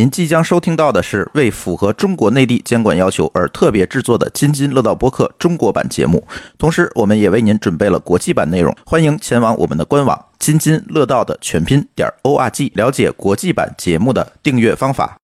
[0.00, 6.26] 您即将收听到的是为符合中国内地监管要求而特别制作的津津乐道播客中国版节目，
[6.56, 15.18] 同时我们也为您准备了国际版内容，欢迎前往我们的官网津津乐道的全拼点 org 了解国际版节目的订阅方法。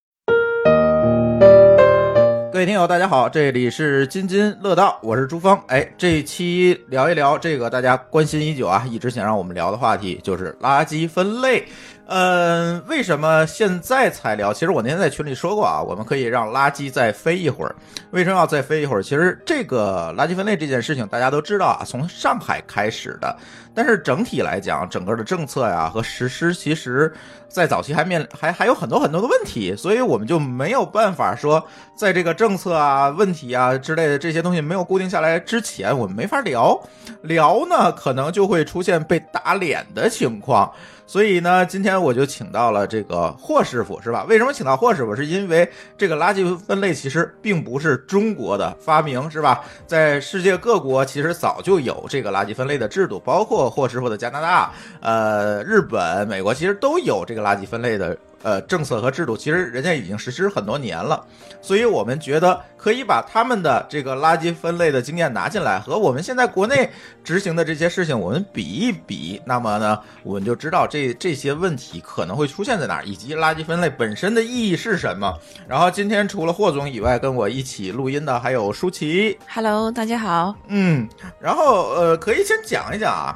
[2.52, 5.58] 各位听友，大家好，这里是津津乐道，我是朱峰。
[5.68, 11.66] 哎，这一期聊一聊这个大家关心已久啊，一直想让我们聊的话题，就是垃圾分类。
[12.08, 14.52] 嗯，为什么现在才聊？
[14.52, 17.74] 其实我那天在群里说过啊，我们可以让垃圾再飞一会儿。
[18.12, 19.02] 为什么要再飞一会儿？
[19.02, 23.36] 其实这个垃圾分类这件事情大家都知道啊，从上海开始的。
[23.74, 27.12] 但是整体来讲，整个的政策呀和实施，其实
[27.48, 31.62] 在早期还面还还有很多很多的问题，所以我们就没有办法说，
[31.96, 36.80] 在这个政策啊、问题啊之类的这些东西没有固定下来之前，我们没法聊。
[37.22, 40.72] 聊呢，可能就会出现被打脸的情况。
[41.06, 44.24] 所以呢，今天我就请到了这个霍师傅，是吧？
[44.28, 45.14] 为什么请到霍师傅？
[45.14, 49.64] 是因为这个垃圾分类其实并不是中国的发明，是吧？
[49.86, 58.16] 在世界各国其实早就有这个垃圾分类的制度，包括霍师傅的加拿大、呃日本、美国，其实都有这个垃圾分类的。
[58.42, 61.24] 呃，政策和制度其实人家已经实施很多年了，
[61.60, 66.88] 所以我们觉得可以把他们的这个垃圾分类的经验拿进来，和我们现在国内
[67.24, 75.32] 执行的这些事情我们比一比，那么呢，我们就知道这这些问题可能会出现在哪儿，以及垃圾分类本身的意义是什么。
[75.66, 79.36] 然后今天除了霍总以外，跟我一起录音的还有舒淇。
[79.52, 80.54] Hello，大家好。
[80.68, 81.08] 嗯，
[81.40, 83.34] 然后呃，可以先讲一讲啊，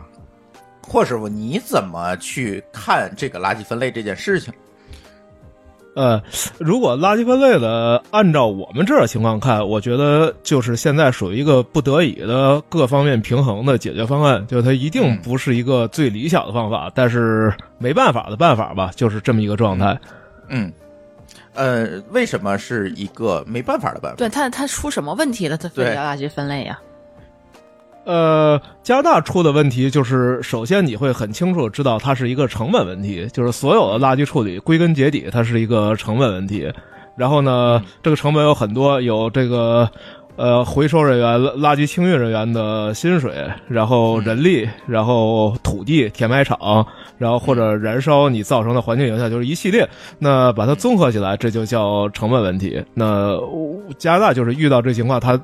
[0.87, 4.53] 霍师傅你怎么去看这个垃圾分类这件事情？
[5.95, 6.23] 呃，
[6.59, 19.99] 如果垃圾分类的，按照我们这儿情况看，我觉得就是现在属于一个不得已的各方面平衡的解决方案，就它一定不是一个最理想的方法，但是没办法的办法吧，就是这么一个状态。
[20.49, 20.73] 嗯，
[21.55, 24.17] 呃，为什么是一个没办法的办法？
[24.17, 25.57] 对它它出什么问题了？
[25.57, 26.79] 它非要垃圾分类呀、
[28.11, 36.69] 呃，加拿大出的问题就是，首先你会很清楚知道它是一个成本问题，就是所有的垃圾处理归根结底它是一个成本问题。
[37.17, 39.89] 然后呢，这个成本有很多，有这个
[40.35, 43.33] 呃回收人员、垃圾清运人员的薪水，
[43.69, 46.85] 然后人力，然后土地、填埋场，
[47.17, 49.89] 然后或者燃烧你造成的环境影响，就是一系列。
[50.19, 52.83] 那把它综合起来，这就叫成本问题。
[52.93, 53.39] 那
[53.99, 55.41] 加拿大就是遇到这情况，它。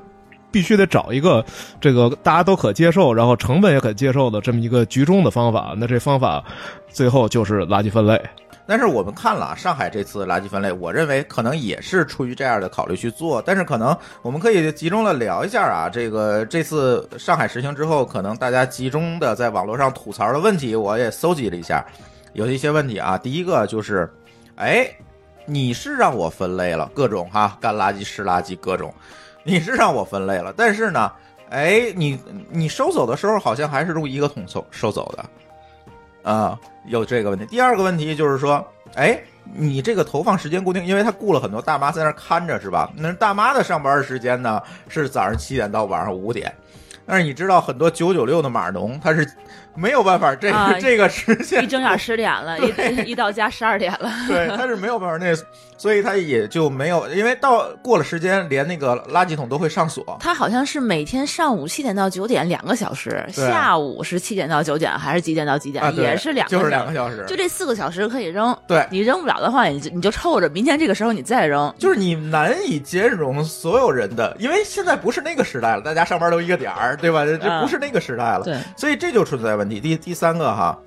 [0.51, 1.43] 必须得找一个
[1.79, 5.73] 这个大家都可接受，然后成本也可接受的这么一个居中的方法。
[5.77, 6.43] 那这方法
[6.89, 8.21] 最后就是垃圾分类。
[8.69, 13.41] 但是我们看了上海这次垃圾分类，我认为可能也是出于这样的考虑去做。
[13.41, 21.81] 但是可能我们可以集中的聊一下啊，这个这次上海实行之后，可能大家集中的在网络上吐槽的问题，我也搜集了一下，
[22.33, 23.17] 有一些问题啊。
[23.17, 24.11] 第一个就是，
[24.55, 24.85] 哎，
[25.45, 28.93] 你是让我分类了各种哈，干垃圾、湿垃圾各种。
[29.47, 31.09] 你是让我分类了，但是呢，
[31.49, 32.19] 哎，你
[32.49, 37.45] 你收走的时候好像还是用一个桶收收走的，啊，有这个问题。
[37.45, 38.61] 第二个问题就是说，
[38.95, 39.17] 哎，
[39.53, 42.91] 你这个投放时间固定，因为他雇了很多大妈在那儿看着，是吧？
[42.93, 46.53] 那大妈的上班时间呢是早上七点到晚上五点，
[47.05, 49.25] 但是你知道很多九九六的码农他是
[49.77, 52.71] 没有办法这个、啊 这个时间一睁眼十点了，一
[53.11, 54.11] 一到家十二点了。
[54.27, 55.33] 对，他是没有办法那，
[55.77, 60.17] 所以他也就没有，因为到过了时间，连那个垃圾桶都会上锁。
[60.19, 65.83] 他好像是每天上午七点到九点两个小时，下午是七点到九点还是几点到几点？
[65.83, 67.23] 啊，也是两个就是两个小时。
[67.27, 68.57] 就这四个小时可以扔。
[68.65, 71.71] 对，你扔不了的话，你就你就臭着，明天这个时候你再扔。
[71.77, 77.23] 就是你难以兼容所有人的，因为现在不是那个时代了，大家上班都一个点儿，对吧？
[77.25, 79.66] 这这不是那个时代了，对，所以这就存在问题。
[79.67, 80.77] 第第三个哈，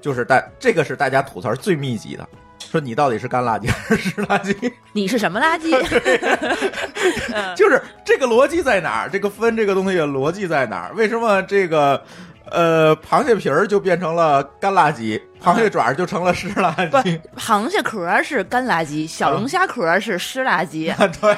[0.00, 2.28] 就是大这个是大家吐槽最密集的，
[2.70, 4.72] 说你到底是干垃圾还是湿垃圾？
[4.92, 5.74] 你是什么垃圾？
[7.32, 9.10] 嗯 就是这个逻辑在哪儿？
[9.10, 10.94] 这个分这个东西的逻辑在哪儿？
[10.94, 12.02] 为什么这个
[12.50, 17.20] 呃螃蟹皮儿就变成了干垃圾，螃蟹爪儿就成了湿垃圾？
[17.36, 20.92] 螃蟹壳是干垃圾，小龙虾壳是湿垃圾。
[20.96, 21.36] 啊 对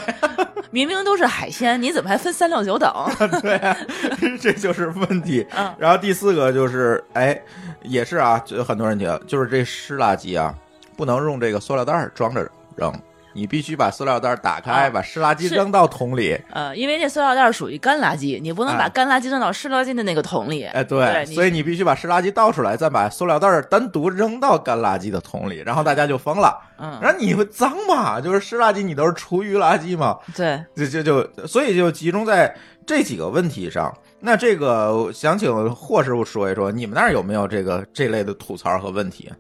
[0.70, 2.92] 明明都是海鲜，你怎么还分三六九等？
[3.40, 5.46] 对，这就是问题。
[5.56, 7.40] 嗯然后第四个就是，哎，
[7.82, 10.52] 也是啊，就很多人觉得，就是这湿垃圾啊，
[10.96, 12.92] 不能用这个塑料袋儿装着扔，
[13.36, 16.40] 你必须把塑料袋儿打开，啊把湿垃圾扔到桶里。
[16.50, 20.64] 呃，因为这塑料袋属于干垃圾，你不能把哎干垃圾扔到湿垃圾的那个桶里。
[20.64, 26.58] 哎，对，你所以你必须把湿垃圾倒出来，再把塑料袋儿单独扔到干垃圾的桶里，然后大家就疯了。
[26.78, 28.18] 嗯，然后你会脏嘛？
[28.18, 30.18] 就是湿垃圾，你都是厨余垃圾嘛？
[30.34, 32.54] 对，就就就，所以就集中在
[32.86, 33.92] 这几个问题上。
[34.18, 39.30] 那这个想请霍师傅说一说，你们那儿有没有这个这类的吐槽和问题？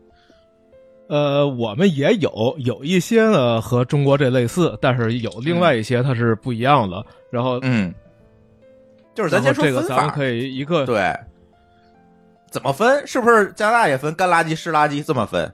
[1.08, 7.04] 呃，我们也有有一些呢和中国这类似，但是有另外一些它是不一样的。
[7.30, 7.94] 然后，嗯，
[9.14, 11.14] 就是咱先说这个咱们可以一个对，
[12.50, 13.06] 怎么分？
[13.06, 15.52] 是不是加拿大也分干垃圾、湿垃圾这么分？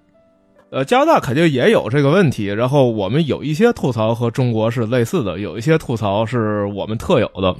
[0.70, 7.54] 呃，加拿大肯定也有这个问题，然后我们有一些吐槽和中国是类似的，有一些吐槽是我们特有的。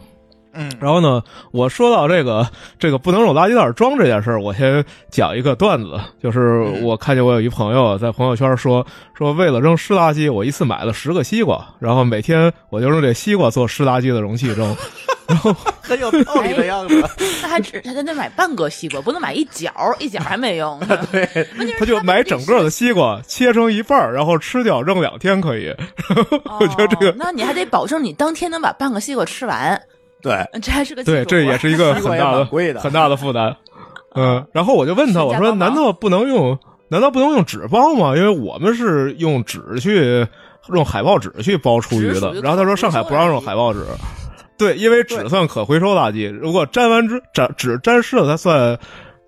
[0.54, 0.70] 嗯。
[0.80, 1.22] 然后呢，
[1.52, 14.76] 我说到这个 这个不能用垃圾袋装这件事儿，我先讲一个段子，就是我看见我有一朋友在朋友圈说说为了扔湿垃圾，我一次买了十个西瓜，然后每天我就用这西瓜做湿垃圾的容器扔，
[15.28, 17.08] 然后很有道理的样子。
[17.42, 21.06] 那还只他得买半个西瓜，不能买一角，一角还没用呢。
[21.10, 21.26] 对，
[21.78, 25.74] 他就买整个的西瓜切成一半儿，然后吃掉扔两天可以。
[26.60, 29.80] 我觉得这个哦那你还得保证你当天能把半个西瓜吃完，
[30.22, 33.56] 对，这还是个对，这也是一个 很大的贵的很大的负担。
[34.14, 36.58] 嗯，然后我就问他，我说难道不能用？
[36.88, 38.14] 难道不能用纸包吗？
[38.14, 40.26] 因为我们是用纸去
[40.68, 42.34] 用海报纸去包厨余纸属于。
[42.34, 43.82] 的然后他说上海不让用海报纸，
[44.58, 48.78] 对，因为纸算可回收垃圾，如果沾完纸沾纸沾湿了，它算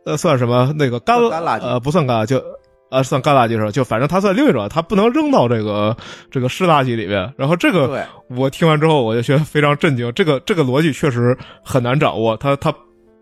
[0.05, 0.75] 呃算什么？
[0.79, 2.43] 那个干算干垃圾呃不算干就。
[2.91, 3.71] 呃，算干垃圾是吧？
[3.71, 5.97] 就反正它算另一种，它不能扔到这个
[6.31, 7.33] 这个湿垃圾里面。
[7.37, 10.13] 然后这个，我听完之后，我就觉得非常震惊。
[10.13, 12.37] 这个这个逻辑确实很难掌握。
[12.37, 12.73] 它它，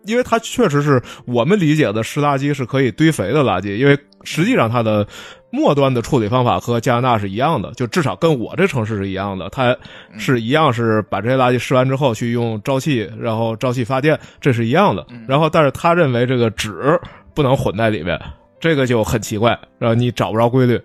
[0.05, 5.07] 因为它确实是我们理解的湿垃圾是可以堆肥的垃圾，因为实际上它的
[5.49, 9.49] 末端的处理方法和加拿大是一样的，就至少跟我这城市是一样的。
[9.49, 9.75] 它
[10.17, 15.05] 是一样是把这些垃圾湿完之后去用沼气，然后沼气发电，这是一样的。
[15.27, 16.99] 然后，但是他认为这个纸
[17.33, 18.19] 不能混在里面，
[18.63, 20.81] 这个就很奇怪，然后你找不着规律。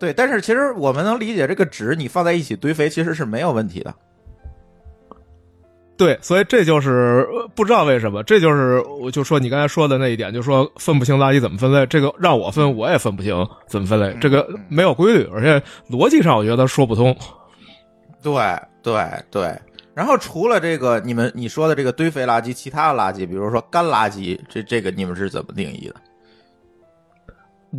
[0.00, 3.94] 对，但是其实我们能理解，这个纸你放在一起堆肥其实是没有问题的。
[5.96, 17.16] 对，所以这就是呃不知道为什么，这就是我就说你刚才说的那一点，就说分不清垃圾怎么分类，这个让我分我也分不清怎么分类，这个没有规律，而且逻辑上我觉得说不通。
[18.20, 18.34] 对
[18.82, 19.00] 对
[19.30, 19.56] 对。
[19.94, 25.94] 然后除了这个你们你说的这个堆肥垃圾，其他的垃圾，比如说干垃圾，这这个你们是怎么定义的？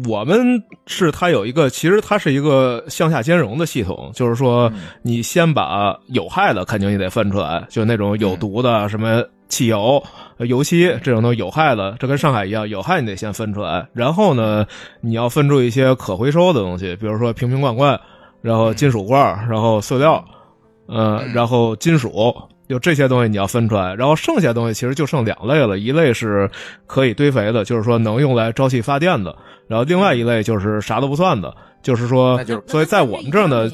[0.08, 4.72] 我们是它有一个，其实它是一个向下兼容的系统，就是说
[5.02, 10.02] 你先把有害的肯定你得分出来，就那种有毒的什么汽油、
[10.40, 13.88] 油漆这种都有害的，这跟上海一样，有害你得先分出来。
[13.94, 14.66] 然后呢，
[15.02, 18.00] 你要分出一些可回收的东西，比如说瓶瓶罐罐，
[18.42, 20.24] 然后金属罐，然后塑料，
[20.88, 22.34] 呃，然后金属。
[22.70, 26.48] 就这些东西你要分出来，然后剩下的东西其实就剩两类了，一类是
[26.86, 29.36] 可以堆肥的，就是说能用来沼气发电的，
[29.68, 31.52] 然后另外一类就是啥都不算的，
[31.82, 33.68] 就是说那就是，所以在我们这儿呢，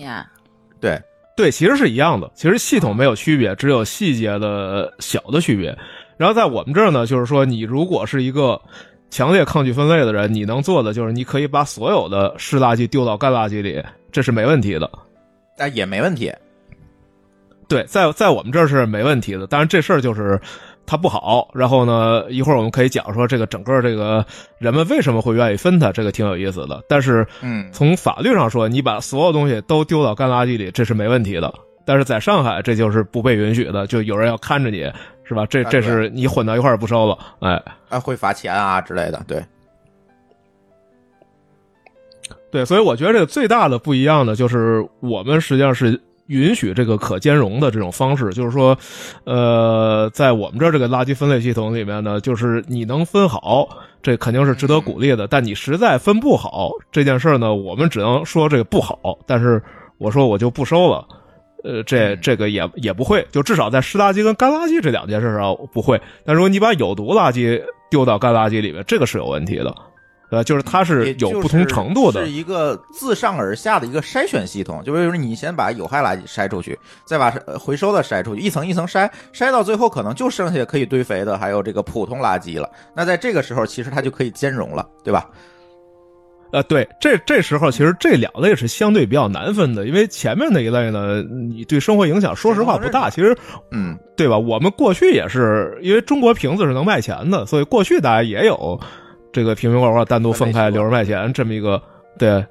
[0.79, 0.97] 对，
[1.35, 5.77] 对，其实是一样的，其实系统没有区别，只有细节的小的区别。
[6.15, 8.57] 然后在我们这儿呢，就是说，你如果是一个
[9.09, 14.89] 强烈抗拒分类的人，你能做的就是你可以把所有的湿垃圾丢到干垃圾里，这是没问题的。
[15.57, 16.31] 但也没问题。
[17.67, 20.39] 对，在在我们这儿是没问题的，当然这事儿就是
[20.85, 21.49] 它不好。
[21.53, 24.25] 然后呢，一会儿我们可以讲说这个整个这个
[24.59, 26.83] 人们为什么会愿意分它，这个挺有意思的。
[26.87, 31.53] 但是嗯，从法律上说，你把所有东西都丢到干垃圾里，这是没问题的。
[31.87, 34.91] 但是在上海，这就是不被允许的，就有人要看着你，
[35.23, 35.45] 是吧？
[35.45, 39.23] 这啊这是你混到一块儿不收了，哎，啊会罚钱啊之类的。
[39.27, 39.43] 对，
[42.51, 48.77] 对，所以我觉得这个最大的不一样的就是我们实际上是允许这个可兼容的这种方式，就是说，
[49.25, 53.67] 呃，在我们这儿这个垃圾分类系统里面呢，就是你能分好，
[54.01, 55.27] 这肯定是值得鼓励的。
[55.27, 59.17] 但你实在分不好这件事儿呢，我们只能说这个不好。
[59.27, 59.61] 但是
[59.97, 61.05] 我说我就不收了。
[61.63, 65.99] 呃，这这个也也不会，就至少在湿垃圾跟干垃圾这两件事上不会。
[66.23, 69.75] 但如果你把有毒垃圾丢到干垃圾里面，这个是有问题的。
[70.35, 74.83] 呃，就是它是有不同程度的是，一个自上而下的一个筛选系统。
[74.83, 82.69] 就比如说，你先把有害垃圾筛出去，再把呃回收的筛出去，一层一层筛，筛到最后可能就剩下可以堆肥的，还有这个普通垃圾了。
[82.93, 85.29] 那在这个时候，其实它就可以兼容了，对吧？
[86.51, 93.09] 呃，对，这这时候其实这两类是相对比较难分的，因为前面那一类呢，你对生活影响说实话不大。
[93.09, 93.35] 其实，
[93.71, 94.37] 嗯，对吧？
[94.37, 98.79] 我们过去也是，因为中国瓶子是能卖钱的，所以过去大家也有
[99.35, 101.81] 这个瓶瓶罐罐单独分开留着卖钱这么一个，
[102.17, 102.41] 对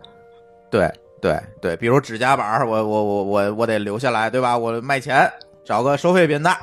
[0.70, 0.86] 对
[1.18, 4.58] 对对，比如指甲板儿，我我我我我得留下来，对吧？
[4.58, 5.32] 我卖钱，
[5.64, 6.60] 找个收费 bien 大。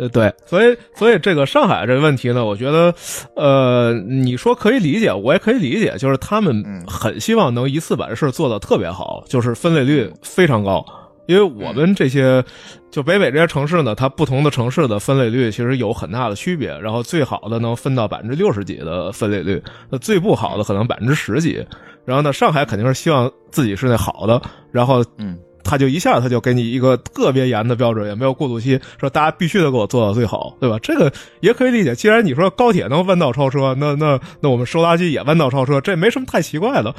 [0.00, 2.92] 呃对，所以所以这个上海这个问题呢，我觉得，
[3.34, 10.84] 呃，你说可以理解，我也可以理解，就是他们嗯很希望能一次把这事儿做得特别好，就是分类率非常高。
[11.26, 12.44] 因为我们这些
[12.90, 16.68] 就北美这些城市呢，它不同的城市的分类率其实有很大的区别。
[16.78, 21.64] 然后最好的能分到百分之六十几的分类率，那最不好的可能百分之十几。
[22.04, 24.40] 然后呢，上海肯定是希望自己是那好的，
[24.70, 30.78] 然后嗯，他就一下他就给你一个特别严的标准，也没有过渡期，说大家必须得给我做到最好，对吧？
[30.80, 31.96] 这个也可以理解。
[31.96, 36.94] 既然你说高铁能弯道超车，那那那我们收垃圾也弯道超车，这没什么太奇怪的。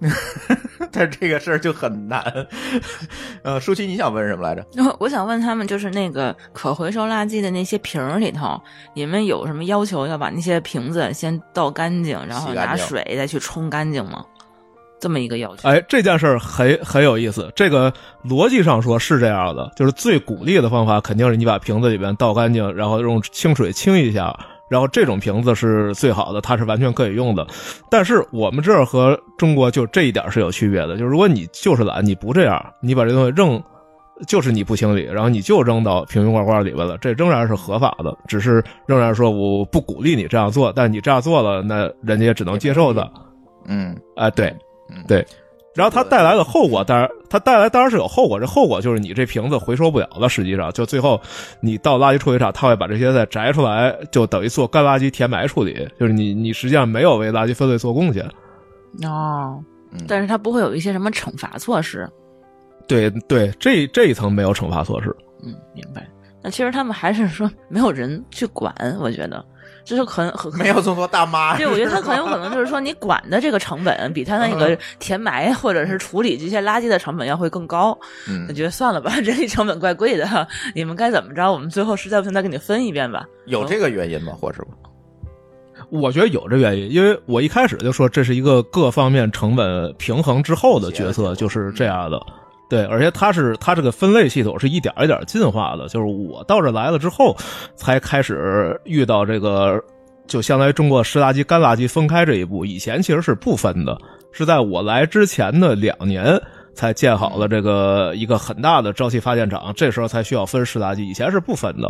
[0.90, 2.22] 但这个事儿就很难。
[3.42, 4.64] 呃，舒淇，你想问什么来着？
[4.98, 8.60] 我想问他们，就是那个可回收垃圾的那些瓶儿里头，
[8.94, 14.24] 你们有什么要求要把那些瓶子先倒干净，然后拿水再去冲干净吗？
[15.00, 15.66] 这么一个要求。
[15.66, 17.50] 哎，这件事儿很很有意思。
[17.56, 17.90] 这个
[18.22, 24.38] 逻辑上说是这样的，就是最鼓励的方法肯定是你把瓶子里边倒干净，然后用清水清一下，
[24.70, 27.46] 然后这种瓶子是最好的，它是完全可以用的。
[27.90, 33.62] 但是我们这儿和中国就这一点是有区别的，就是如果你就是懒，你不这样，你把这东西扔。
[34.28, 43.10] 就是你不清理，然后你就扔到瓶瓶罐罐里边了，这仍然是合法的，只是仍然说我不鼓励你这样做，但你这样做了，那人家也只能接受的。
[43.64, 44.54] 嗯啊，对，
[45.08, 45.26] 对，
[45.74, 50.28] 然后它带来的后果，当然它带来当然是有后果，这后果就是你这瓶子回收不了了。
[50.28, 51.20] 实际上，就最后
[51.60, 58.24] 你到垃圾处理厂，他会把这些再摘出来，就等于做干垃圾填埋处理，就是你你实际上没有为垃圾分类做贡献。
[59.04, 59.62] 哦
[59.92, 62.08] 嗯，但是它不会有一些什么惩罚措施。
[62.88, 65.14] 对对，这这一层没有惩罚措施。
[65.44, 66.06] 嗯，明白。
[66.42, 69.44] 那其实他们还是说没有人去管，我觉得
[69.90, 71.56] 这是很很没有这么多大妈。
[71.56, 77.98] 对，我觉得他很有可能就是说，你管的这个成本比他那个填埋或者是处理这些垃圾的成本要会更高。
[78.28, 83.26] 嗯我，觉得算了吧，人力成本怪贵的，你们该怎么着，我们最后实在不行再给你分一遍吧。
[83.46, 84.68] 有这个原因吗，霍师傅？
[85.90, 92.24] 我觉得有这原因，因为我一开始就说这是一个各方面成本平衡之后的角色，就是这样的。
[92.70, 97.36] 对，而且它是它这个分类系统是一点一点进化的，就是我到这来了之后，
[97.74, 99.82] 才开始遇到这个，
[100.28, 102.64] 就相当于中国湿垃圾、干垃圾分开这一步。
[102.64, 103.98] 以前其实是不分的，
[104.30, 106.40] 是在我来之前的两年
[106.72, 111.88] 才建好了这个一个很大的沼气发电厂，这时候才需要分湿垃圾，以前是不分的。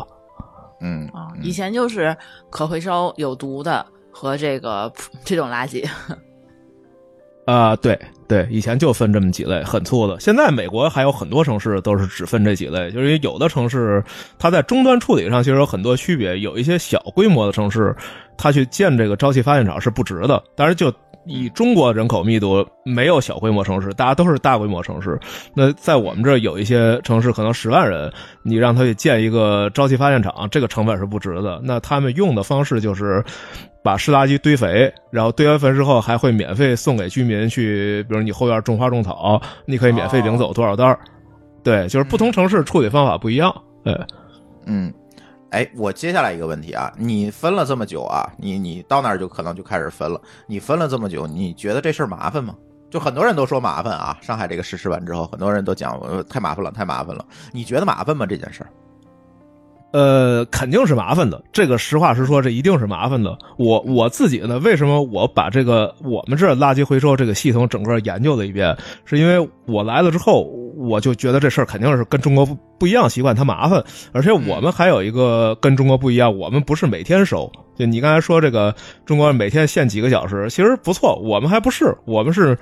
[0.80, 2.16] 嗯啊，以前就是
[2.48, 4.90] 可回收有毒的和这个
[5.26, 5.86] 这种垃圾。
[7.44, 10.20] 啊、对对，以前就分这么几类，很粗的。
[10.20, 14.00] 现在美国还有很多城市都是只分这几类，就是因为有的城市
[14.38, 17.92] 它在终端处理上其实有很多区别，有一些小规模的城市，
[18.38, 20.40] 它去建这个沼气发电厂是不值的。
[20.54, 20.94] 当然，就
[21.26, 25.18] 以中国人口密度，没有小规模城市，大家都是大规模城市。
[25.52, 28.12] 那在我们这儿有一些城市可能十万人，
[28.44, 31.60] 你让他去建一个沼气发电厂，这个成本是不值的。
[31.64, 33.24] 那他们用的方式就是。
[33.82, 40.98] 把湿垃圾堆肥，然后堆完肥之后还会免费送给居民去，比如你后院种花种草，你可以免费领走多少袋儿。
[41.62, 43.54] 对，就是不同城市处理方法不一样。
[43.82, 43.98] 对，
[44.66, 44.92] 嗯，
[45.50, 50.20] 哎，我接下来一个问题啊，你分了这么久啊，你你到那儿就可能就开始分了。
[50.46, 52.54] 你分了这么久，你觉得这事儿麻烦吗？
[52.90, 57.24] 就很多人都说麻烦啊，上海这个实施完之后，很多人都讲呃太麻烦了，太麻烦了。
[57.52, 58.26] 你觉得麻烦吗？
[58.26, 58.70] 这件事儿？
[59.92, 61.42] 呃，肯定是麻烦的。
[61.52, 63.36] 这个实话实说，这一定是麻烦的。
[63.58, 70.44] 我我自己呢，为什么我把这个我们这垃圾回收这个系统整个研究了一遍，是因为我来了之后，
[70.76, 73.82] 我就觉得这事儿肯定是跟中国不不一样，习惯它麻烦，
[74.12, 77.50] 而且我们还有一个跟中国不一样，我们不是每天收。
[77.76, 82.56] 就你刚才说这个中国每天限几个小时，其实不错，我们还不是，我们是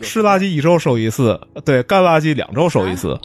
[0.00, 3.18] 湿垃圾一周收一次，对，干垃圾两周收一次。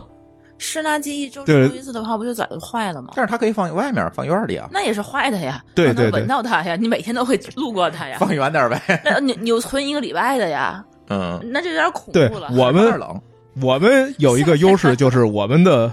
[0.60, 3.14] 湿垃圾一周收一次的话，不就早就坏了吗？
[3.16, 8.18] 但是它可以放外面，放院里啊，那也是坏的呀，对对对闻到它呀，你每天都会路过它呀。
[8.20, 9.02] 放远点呗。
[9.04, 12.50] 那你你有存一个礼拜的呀，嗯，那就有点恐怖了。
[12.52, 13.20] 我们有点冷。
[13.62, 15.92] 我们有一个优势， 就是我们的，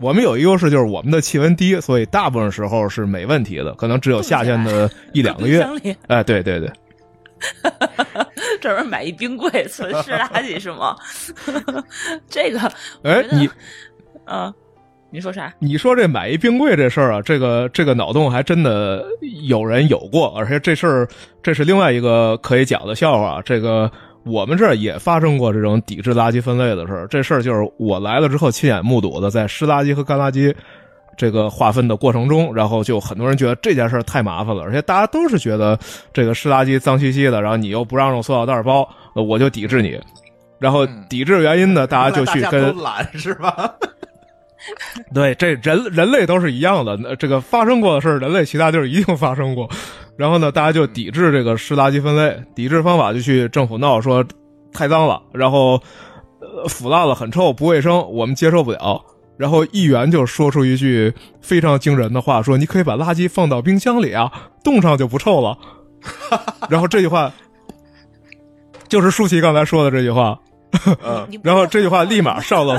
[0.00, 5.66] 我们有一个优势就是我们的气温低，所以大部分时候是没问题的，可能只有夏天的一两个月。
[6.06, 6.70] 哎，对对对，
[8.60, 10.96] 专门买一冰柜存湿垃圾是吗？
[12.30, 12.60] 这个，
[13.02, 13.48] 哎你
[14.26, 14.52] 嗯，
[15.10, 15.52] 你说啥？
[15.58, 19.04] 你说这买一冰柜这事儿啊，这个这个脑洞还真的
[19.46, 21.08] 有人有过，而且这事儿
[21.42, 23.40] 这是另外一个可以讲的笑话。
[23.42, 23.90] 这个
[24.24, 30.54] 我们这儿也发生过这种抵制垃圾分类的事儿，这事儿就是我来了之后亲眼目睹的，在湿垃圾和干垃圾。
[31.16, 35.78] 这个划分的过程中，然后就很多人觉得这件事儿太麻烦了，而且大家都是觉得
[36.12, 39.96] 这个湿垃圾脏兮兮的，然后你又不让用塑料袋包，呃我就抵制你。
[40.58, 43.72] 然后抵制原因呢，大家就去跟都懒是吧？
[45.14, 46.96] 对，这人人类都是一样的。
[46.96, 49.68] 那这个发生过的事儿，人类其他地儿一定发生过。
[50.16, 54.24] 然后呢，大家就抵制这个湿垃圾分类，抵制方法就去政府闹说
[54.72, 55.80] 太脏了，然后
[56.40, 59.02] 呃腐烂了，很臭，不卫生，我们接受不了。
[59.36, 64.30] 然后议员就说出一句非常惊人的话，说：“你可以把垃圾放到冰箱里啊，
[64.62, 65.58] 冻上就不臭了。
[66.70, 67.32] ”然后这句话
[68.88, 70.38] 就是舒淇刚才说的这句话。
[71.04, 72.78] 嗯， 然后这句话立马上了，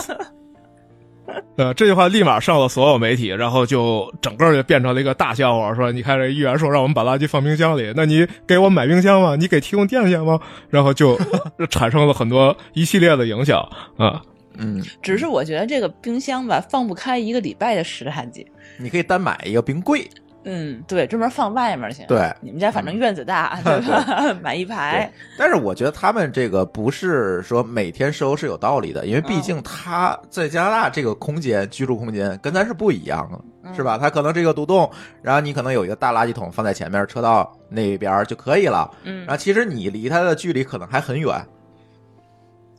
[1.57, 9.35] 呃，这句话立马上了所有媒体，然后就整个就变成了一个大笑话，说你看这议员说让我们把垃圾放冰箱里，那你给我们买冰箱吗？
[9.35, 10.39] 你给提供电线吗？
[10.69, 11.17] 然后就
[11.57, 13.59] 就产生了很多一系列的影响
[13.97, 14.21] 啊。
[14.57, 18.45] 嗯，只是我觉得这个冰箱吧，放不开一个礼拜的湿垃圾。
[18.77, 20.09] 你可以单买一个冰柜，
[20.45, 22.03] 嗯，对，专门放外面去。
[22.07, 24.33] 对你们家反正院子大， 对吧？
[24.41, 25.11] 买一排。
[25.37, 33.97] 但是我觉得他们这个不是说每天收是有道理的，因为毕嗯竟他在加拿大这个空间居住空间跟咱是不一样的，嗯是吧？
[33.97, 34.89] 他可能这个独栋，
[35.21, 41.33] 然后你可能有一个大垃圾桶放在前面车道那边就可以了，嗯然后其实你离他的距离可能还很远，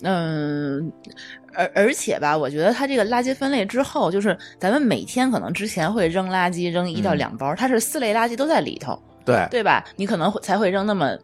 [0.03, 0.93] 嗯，
[1.55, 9.85] 而而且吧，我觉得它这个垃圾分类之后，就是咱们每天可能之前会扔垃圾，扔一到嗯两包，它是四类垃圾都在里头，对，对吧？
[9.97, 11.17] 你可能会才会扔那么。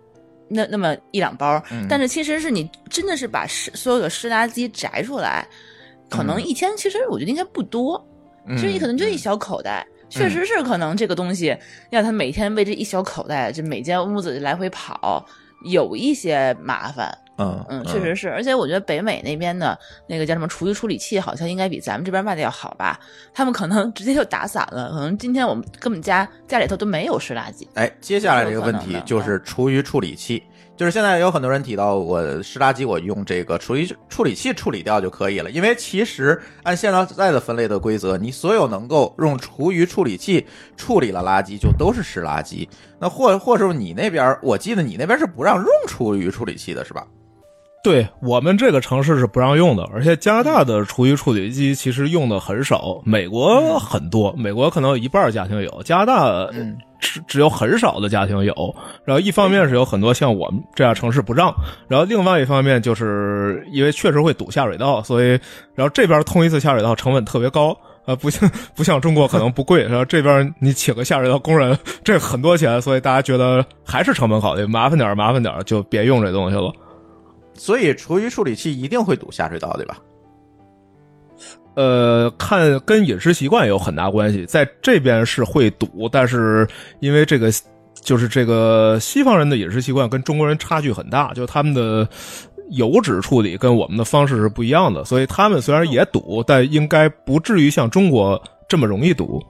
[0.55, 5.49] 那那么一两包，嗯但是其实是你真的是把湿所有的湿垃圾摘出来，
[6.11, 7.97] 可能嗯一天其实我觉得应该不多，
[8.47, 11.57] 嗯其实你可能就一小口袋，确实是可能这个东西
[11.88, 15.25] 让他每天为这一小口袋，就每间屋子来回跑，
[15.64, 17.17] 有一些麻烦。
[17.39, 23.01] 嗯嗯，确实是，而且我觉得北美那边的那个叫什么厨余处理器，好像应该比咱们这边卖的要好吧？
[23.33, 27.67] 他们可能 直接就打散了，可能今天我们根本家家里头都没有湿垃圾。
[27.75, 30.43] 哎，接下来这个问题就是厨余处理器，
[30.77, 40.47] 就是现在有很多人提到我湿垃圾我用这个厨余处理器处理掉就可以了，因为其实按现在的分类的规则，你所有能够用厨余处理器
[40.77, 42.69] 处理了垃圾就都是湿垃圾。
[43.01, 47.05] 那或或是你那边，我记得你那边是不让用厨余处理器的是吧？
[47.83, 58.55] 对我们这个城市是不让用的，而且加拿大的厨余处理机其实用的很少，美国很多，美国可能有一半家庭有，加拿大嗯只只有很少的家庭有。
[59.05, 61.53] 然后一方面是有很多像我们这样城市不让，
[61.89, 65.31] 然后另外一方面就是因为确实会堵下水道，所以
[65.75, 67.77] 然后这边通一次下水道成本特别高。
[68.05, 76.73] 啊，不像 不像中国可能不贵，然后这边你请个下水道工人，这很多钱，所以大家觉得还是成本考虑，麻烦点麻烦点，就别用这东西了。
[77.54, 79.99] 所以厨余处理器一定会堵下水道，对吧？
[81.75, 86.69] 呃，看跟饮食习惯有很大关系，在这边是会堵，但是
[87.00, 87.50] 因为这个
[87.95, 92.06] 就是这个西方人的饮食习惯跟中国人差距很大，就他们的
[92.73, 99.43] 油脂处理跟我们的方式是不一样的，所以他们虽然也堵，但应该不至于像中国这么容易堵。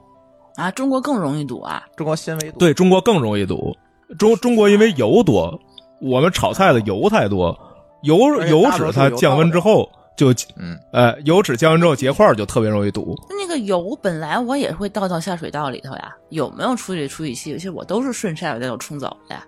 [0.55, 1.83] 啊，中国更容易堵啊！
[1.97, 3.75] 中国纤维堵，对中国更容易堵，
[4.19, 5.59] 中中国因为油多，
[6.01, 7.59] 我们炒菜的油太多，
[8.03, 13.17] 油油脂它降温之后就嗯，呃油脂降温之后结块就特别容易堵。
[13.29, 17.53] 那那个油本来我也会倒到下水道里头呀，有没有处理处理器？
[17.55, 19.45] 其实我都是顺下水道冲走的呀。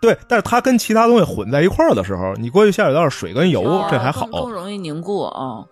[0.00, 5.66] 对，但是它跟其他东西混在一块儿的时候，你过去下水道水跟油哦这还好更，容易凝固哦。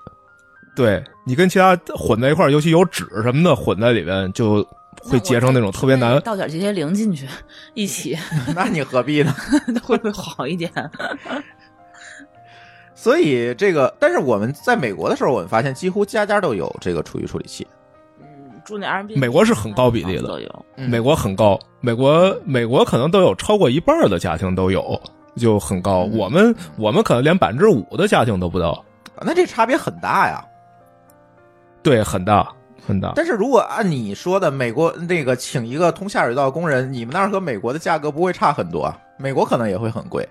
[0.75, 4.67] 对你跟其他混在一块儿，尤其有纸什么的混在里面，就
[5.01, 6.21] 会结成那种特别难。
[6.21, 7.27] 倒点这些零进去，
[7.75, 8.17] 一起
[8.55, 9.35] 那你何必呢？
[9.83, 10.71] 会不会好一点？
[12.95, 17.67] 所以这个，但是我们在美国的时候，我们发现几乎家家都有这个厨余处理器。
[18.21, 18.27] 嗯，
[18.65, 20.65] 住那 Airbnb 美国是很高比例的都有。
[20.77, 25.01] 嗯美国很高，美国美国可能都有超过一半的家庭都有，
[25.37, 26.05] 就很高。
[26.05, 28.85] 嗯我们我们可能连百分之五的家庭都不到，
[29.21, 30.45] 那这差别很大呀。
[31.83, 32.47] 对，很大
[32.87, 33.13] 很大。
[33.17, 38.99] 但是如果按你说的，美国那个请一个通下水道工人，你们那儿和美国的价格不会差很多啊？
[39.19, 40.29] 美国可能也会很贵。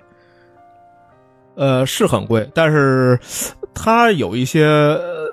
[1.55, 3.19] 呃，是很贵，但是
[3.73, 5.29] 它有一些，呃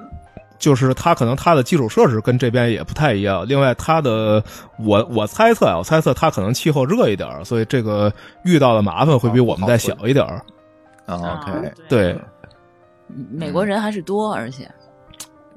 [0.58, 3.46] 就是它可能它的基础设施跟这边也不太一样。
[3.46, 4.42] 另外，它的
[4.84, 10.42] 我我猜测啊，我猜测它可能气候热一点，所以这个遇到的麻烦会比我们再小一点儿。
[11.06, 12.12] 啊啊 OK，对，
[13.08, 14.68] 嗯美国人还是多，而且，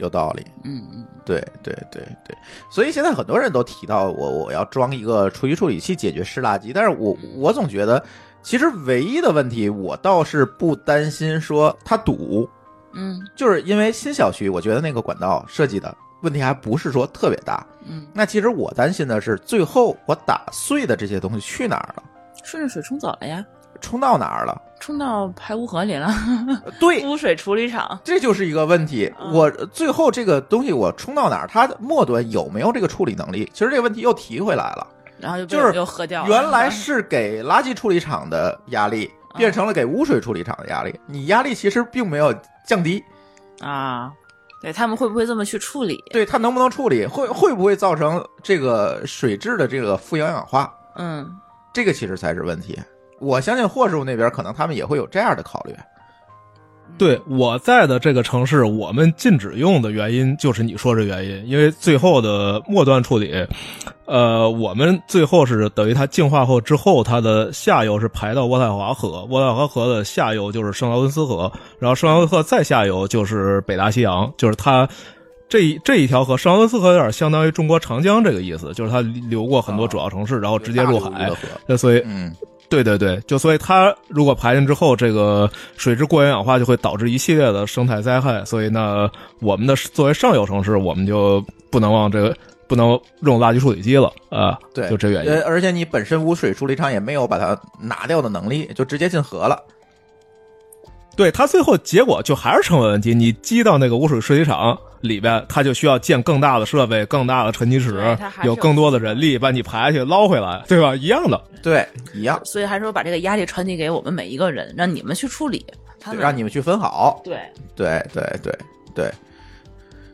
[0.01, 0.45] 有道理。
[0.63, 2.37] 嗯嗯，对对对对，
[2.69, 8.03] 所以现在很多人都提到我我要装一个厨余处理器解决湿垃圾，但是我我总觉得，
[8.43, 12.49] 其实唯一的问题，我倒是不担心说它堵，
[12.93, 17.65] 嗯就是因为新小区，我觉得那个管道设计的问题还不是说特别大。
[17.87, 22.03] 嗯，那其实我担心的是，最后我打碎的这些东西去哪儿了？
[22.43, 23.45] 顺着水冲走了呀，
[23.79, 24.61] 冲到哪儿了？
[24.79, 26.07] 冲到排污河里了，
[26.65, 27.99] 呃 对，污水处理厂。
[28.03, 29.11] 这就是一个问题。
[29.19, 33.49] 嗯我最后这个东西我冲到哪儿，它的末端有没有这个处理能力？
[33.53, 34.87] 其实这个问题又提回来了。
[35.19, 36.29] 然后就就是又喝掉了。
[36.29, 40.99] 原来是给垃圾处理厂的压力，变成了给污水处理厂的压力。
[41.05, 42.33] 你压力其实并没有
[42.65, 43.03] 降低，
[43.59, 44.11] 啊，
[44.63, 46.03] 对他们会不会这么去处理？
[46.09, 51.29] 对它能不能处理，会会不会造成这个水质的这个富氧氧化，嗯，
[51.71, 52.79] 这个其实才是问题。
[53.21, 55.73] 我相信霍师傅那边可能他们也会有这样的考虑。
[56.97, 63.33] 对我在的这个城市，我们禁止用的原因就是你说这原因，因为最后的末端处理，
[64.05, 74.87] 呃，我们最后是等于它净化后之后，它的下游是排到渥太华河，渥太华河的下游就是圣劳伦斯河，然后圣劳伦斯河再下游就是北大西洋，就是它。
[75.47, 81.29] 这一这一条河，圣劳伦斯河有点相当于中国长江这个意思，就是它流过很多主要城市，然后直接入海
[81.67, 82.33] 那所以嗯，
[82.71, 88.45] 对对对，就所以它如果排进之后，这个水质过氧氧化就会导致一系列的生态灾害。
[88.45, 92.33] 所以呢，我们的作为上游城市，我们就不能往这个
[92.67, 94.57] 不能用垃圾处理机了啊。
[94.73, 95.31] 对，就这原因。
[95.33, 99.61] 呃，而且你本身污水处理厂也没有把它拿掉的能力，就直接进河了。
[101.17, 103.13] 对它最后结果就还是成本问题。
[103.13, 107.95] 你积到那个污水处理厂里边，它就需要建更大的设备、更大的沉积池
[108.43, 110.95] 有有更多的人力把你排下去捞回来，对吧？
[110.95, 111.41] 一样的。
[111.61, 115.65] 对，一样，所以还是说把这个压力传递给我们每一个人，让你们去处理。
[115.99, 117.21] 他让你们去分好。
[117.23, 117.37] 对，
[117.75, 118.57] 对对对
[118.95, 119.11] 对，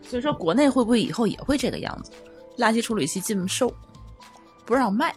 [0.04, 2.12] 所以说国内会不会以后也会这个样子？
[2.58, 3.74] 垃圾处理器禁售，
[4.66, 5.14] 不让卖。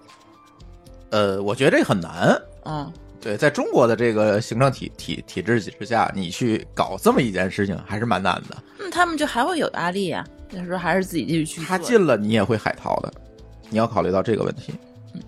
[1.10, 2.40] 呃，我觉得这很难。
[2.64, 8.56] 嗯，对，在中国的这个行政体体体制之下，你去搞这么一件事情还是蛮难的。
[8.78, 11.60] 那他们就还会有压力呀、那时候还是自己继续去。
[11.62, 13.12] 他进了，你也会海淘的，
[13.68, 14.72] 你要考虑到这个问题。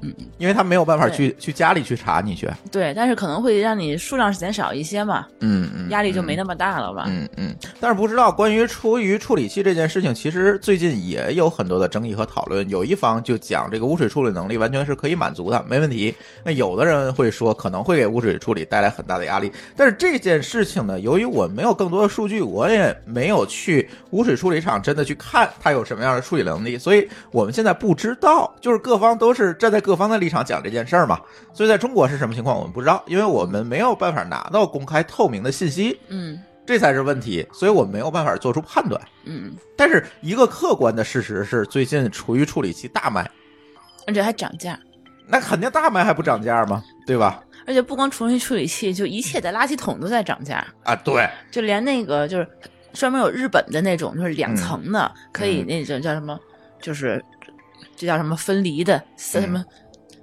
[0.02, 2.48] 嗯嗯嗯，因为他没有办法去去家里去查你去。
[2.70, 7.04] 对，但是可能会让你数量减少一些嘛，嗯嗯，压力就没那么大了吧？
[7.08, 12.68] 嗯嗯，但是不知道关于出于处理器这件事情，其实最近也有很多的争议和讨论。
[12.68, 16.14] 有一方就讲这个污水处理能力完全是可以满足的，没问题。
[16.44, 19.52] 那有的人会说可能会给污水处理带来很大的压力。
[19.76, 28.52] 但是这件事情呢，由于我没有更多的数据，我也没有去污水处理厂真的去看它有什么样的处理能力，所以我们现在不知道。
[28.60, 31.20] 就是各方都是站在各方的立场讲这件事儿嘛。
[31.52, 35.98] 所以在中国是什么情况，我们不知道，因为我们没有办法拿到公开透明的信息。
[36.08, 39.02] 嗯这才是问题，所以我没有办法做出判断。
[39.24, 43.28] 嗯，但是一个客观的事实是，最近厨余处理器大卖，
[44.06, 44.78] 而且还涨价，
[45.26, 46.80] 那肯定大卖还不涨价吗？
[47.04, 47.42] 对吧？
[47.66, 52.48] 而且不光厨余处理器，就一切的垃圾桶都在涨价，啊，对，就连那个就是
[52.92, 56.38] 专门有日本的那种，就是两层的，嗯可以那种叫什么，
[56.80, 57.20] 就是
[57.96, 59.64] 这叫什么分离的，什么。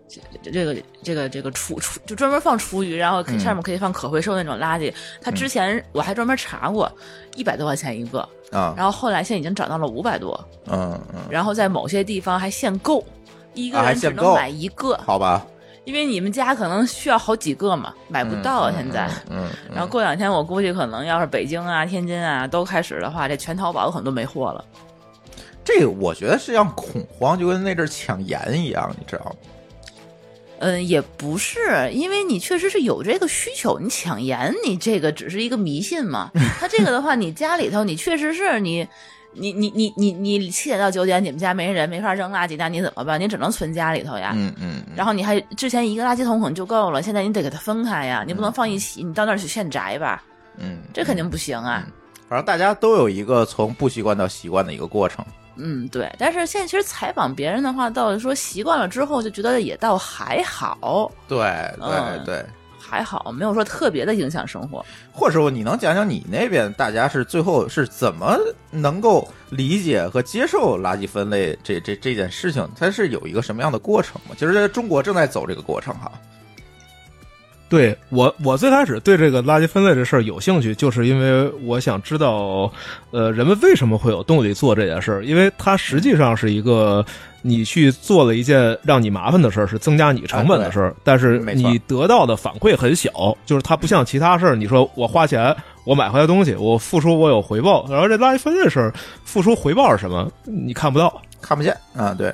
[0.09, 4.91] 这这个这个这个厨厨就专门放厨余，然后上面可以放可回收那种垃圾。
[5.21, 6.91] 它之前我还专门查过，
[7.35, 8.19] 一百多块钱一个，
[8.51, 13.05] 啊，然后后来现在已经涨到了五百多，嗯嗯，然后在某些地方还限购，
[13.53, 15.45] 一个人只能买一个，好吧，
[15.85, 24.65] 因为你们家可能需要好几个嘛，买不到啊嗯现在。，嗯，嗯然后过两天我估计可能要是北京啊、天津啊都开始的话，这全淘宝有很多没货了。
[25.63, 29.31] 这个我觉得是像恐慌，就跟那阵儿抢盐一样，你知道吗？
[30.59, 36.31] 嗯，也不是，因为你确实是有这个需求，你抢盐，你这个只是一个迷信嘛。
[36.59, 38.87] 他这个的话，你家里头你确实是你。
[39.31, 43.21] 你你你你你七点到九点，你们家没人，没法扔垃圾，那你怎么办？
[43.21, 44.31] 你只能存家里头呀。
[44.35, 50.23] 嗯嗯，然后你还之前一个垃圾桶可能就够了，现在你得给它分开呀，你不能放一起，你到那儿去现摘吧，
[50.57, 51.87] 嗯，这肯定不行啊。
[52.27, 55.23] 反正大家都有一个从不习惯到习惯的一个过程。
[55.55, 56.09] 嗯，对。
[56.17, 61.37] 但是现在其实采访别人的话，倒是说习惯了之后，就觉得也倒还好，对
[61.77, 62.45] 对嗯对，
[62.79, 64.85] 还好，没有说特别的影响生活。
[65.11, 68.37] 或者你能讲讲你那边大家是最后是怎么
[68.71, 72.67] 能够理解和接受垃圾分类这这这件事情？
[72.77, 74.35] 它是有一个什么样的过程吗？
[74.37, 76.11] 其实中国正在走这个过程哈。
[77.69, 82.71] 对我，我最开始对这个垃圾分类这事儿有兴趣，就是因为我想知道，
[83.11, 85.23] 呃，人们为什么会有动力做这件事儿？
[85.23, 87.05] 因为它实际上是一个
[87.43, 98.91] 你去做了一件让你麻烦的事儿，是增加你成本的事儿，但是你得到的反馈很小，就是它不像其他事儿，你说我花钱我买回来东西，我付出我有回报，然后这垃圾分类事儿
[99.23, 100.27] 付出回报是什么？
[100.43, 102.33] 你看不到，看不见啊，对，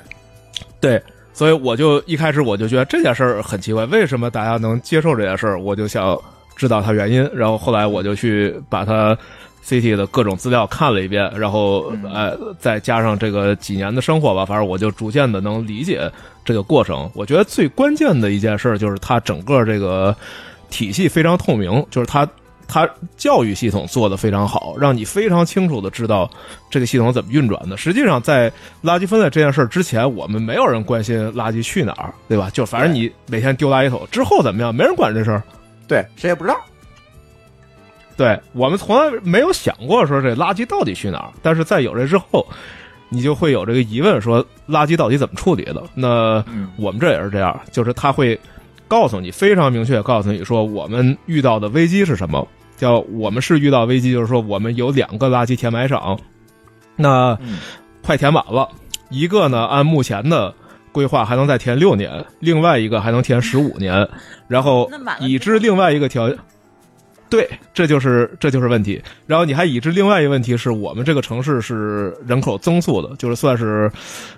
[0.80, 1.02] 对，
[1.36, 5.60] 所以我就一开始我就觉得这件事儿很奇怪，为什么大家能接受这件事儿？
[5.60, 6.18] 我就想
[6.56, 9.14] 知道它原因，然后后来我就去把它
[9.62, 16.10] CT 的各种资料看了一遍，然后嗯呃再加上这个几年的生活吧，反正我就逐渐的能理解
[16.42, 17.10] 这个过程。
[17.14, 20.16] 我觉得最关键的一件事就是它整个这个
[20.70, 22.26] 体系非常透明，就是它。
[22.68, 26.28] 它教育系统做得非常好，让你非常清楚的知道
[26.70, 27.76] 这个系统怎么运转的。
[27.76, 28.50] 实际上，在
[28.82, 32.50] 垃圾分类这件事儿之前，我们没有人关心垃圾去哪儿，对吧？
[32.52, 35.42] 就反正你每天丢垃圾桶之后怎么样，没人管这事儿。
[35.86, 36.56] 对，谁也不知道。
[38.16, 42.46] 对我们从来没有想过说这垃圾到底去哪儿，但是在有这之后，
[43.10, 45.84] 你就会有这个疑问：说垃圾到底怎么处理的？
[45.94, 48.38] 那嗯我们这也是这样，就是他会
[48.88, 52.46] 告诉你非常明确，告诉你说我们遇到的危机是什么。
[52.76, 56.18] 叫我们是遇到危机，就是说我们有两个垃圾填埋场，
[56.94, 57.58] 那嗯
[58.02, 58.68] 快填满了，
[59.10, 60.54] 一个呢按目前的
[60.92, 64.08] 规划还能再填六年，另外一个还能填十五年，
[64.46, 66.38] 然后已知另外一个条件。
[67.28, 69.02] 对，这就是这就是问题。
[69.26, 73.90] 然后你还已知另外一个问题是我们这个城市是人口增速的，就是算是，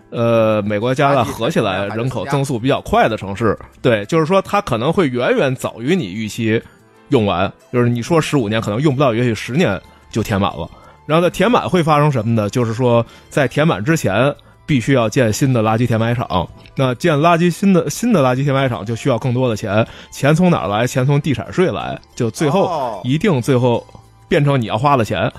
[0.09, 3.57] 呃，美国加拿大合起来人口增速比较快的城市。
[3.83, 6.61] 对，就是说它可能会远远早于你预期
[7.08, 10.68] 用完，就是你说十五年可能用不到，也许十年就填满了。
[11.06, 12.50] 然后在填满会发生什么呢？
[12.50, 14.34] 就是说在填满之前
[14.66, 16.46] 必须要建新的垃圾填埋场。
[16.76, 20.86] 那建垃圾新的新的垃圾填埋场就需要更多的钱，钱从哪儿来？
[20.86, 23.86] 钱从地产税来，就最后哦一定最后
[24.28, 25.32] 变成你要花的钱。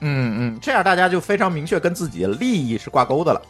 [0.00, 3.40] 嗯嗯，这样大家就非常明确跟自己的利益是挂钩的了。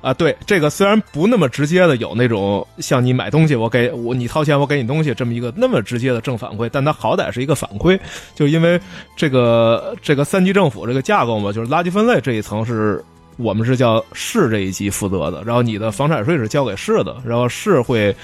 [0.00, 7.98] 啊，对，这个虽然不那么直接的有那种像你买东西，我给我你掏钱，我给你东西这么一个那么直接的正反馈，但它好歹是一个反馈，
[8.34, 8.80] 就因为
[9.16, 13.04] 这个这个三级政府这个架构嘛，就是垃圾分类这一层是
[13.36, 18.14] 我们是叫市这一级负责的，然后你的房产税是交给市的，然后市会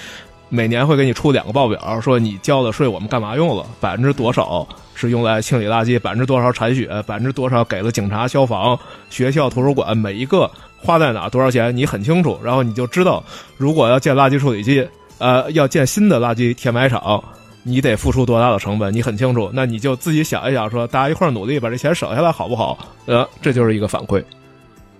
[0.47, 10.49] 每年会给你出两个报表，说你交的税我们干嘛用了，百分之多少是用来清理垃圾，百分之多少铲雪，百分之多少给了警察、消防、学校、图书馆，每一个
[10.85, 13.23] 花在哪多少钱你很清楚，然后你就知道，
[13.57, 17.21] 如果要建垃圾处理器，呃，要建新的垃圾填埋场。
[17.67, 22.77] 你得付出多大的成本，你很清楚，那你就自己想一想说大家一块儿努力把这钱省下来，好不好？
[23.07, 24.23] 呃，这就是一个反馈。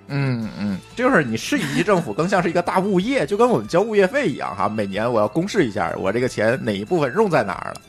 [0.07, 4.67] 嗯嗯，就是你市一级政府更像是一个大物业，就跟我们交物业费一样哈。
[4.67, 7.81] 每年我要公示一下我这个钱哪一部分用在哪儿了。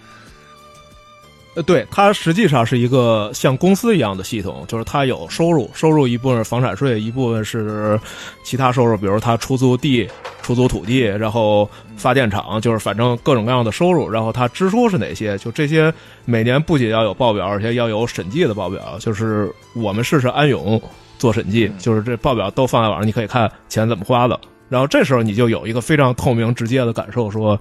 [1.56, 7.98] 呃，对，它实际上是一个像公司一样的系统，就是它有收入，收入一部分是房产税，一部分是
[8.44, 10.06] 其他收入，比如它出租地、
[10.42, 11.66] 出租土地，然后
[11.96, 14.06] 发电厂，就是反正各种各样的收入。
[14.06, 15.38] 然后它支出是哪些？
[15.38, 15.90] 就这些，
[16.26, 18.98] 每年不仅要有报表，而且要有审计的报表。
[19.00, 20.78] 就是我们试试安永
[21.16, 24.38] 做审计，就是这报表都放在网上，你可以看钱怎么花的。
[24.68, 27.58] 然后这时候你就有一个非常透明、直接的感受，说，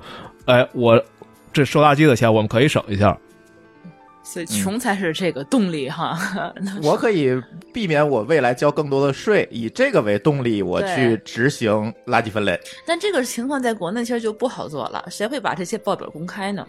[0.47, 1.01] 哎，我
[1.53, 3.17] 这收垃圾的钱我们可以省一下。
[4.25, 6.19] 所以穷才是这个动力哈。
[6.83, 12.59] 我可以避免我未来交更多的税，以这个为动力，我去执行垃圾分类。
[12.85, 16.67] 但这个情况在国内其实就不好做了，谁会把这些报表公开呢？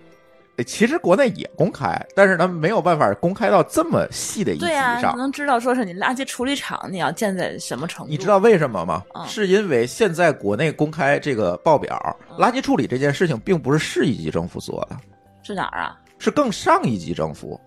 [0.66, 5.14] 其实国内也公开，但是呢没有办法公开到这么细的一级对啊，上。
[5.14, 8.10] 能知道说是你垃圾处理厂你要建在什么程度？
[8.10, 9.02] 你知道为什么吗？
[9.14, 14.96] 嗯是因为现在国内公开这个报表，嗯垃圾处理这件事情并不是市一级政府做的，
[15.42, 16.00] 是哪儿啊？
[16.18, 17.60] 是更上一级政府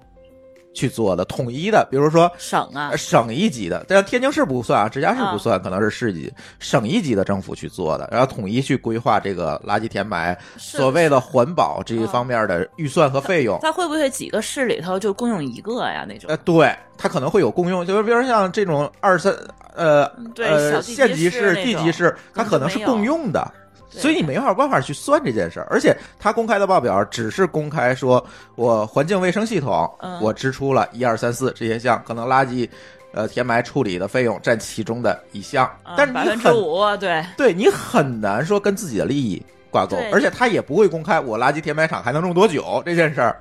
[0.74, 1.86] 去做的，统一的。
[1.90, 13.58] 比如说省啊呃，省一级的，但是天津市不算啊，直辖市不算，可能是市级、省一级的政府去做的，然后统一去规划这个垃圾填埋，所谓的环保这一方面的预算和费用。
[13.62, 16.06] 它会不会几个市里头就共用一个呀？
[16.08, 19.34] 那种呃，对，它可能会有共用，就是比如像这种二三
[19.76, 23.52] 呃对呃县级市、地级市，它可能是共用的。
[23.92, 24.02] 对。
[24.02, 28.26] 所以你没有办法去算这件事儿，而且他公开的报表只是公开说，
[28.56, 30.20] 我环境卫生系统，嗯。
[30.22, 32.70] 我支出了一二三四这些项，可能垃圾，
[33.14, 37.26] 呃，填埋处理的费用占其中的一项，但是你很分之五，对。
[37.38, 43.40] 对你很难说跟自己的利益挂钩，而且他也不会公开我垃圾填埋场还能用多久这件事儿，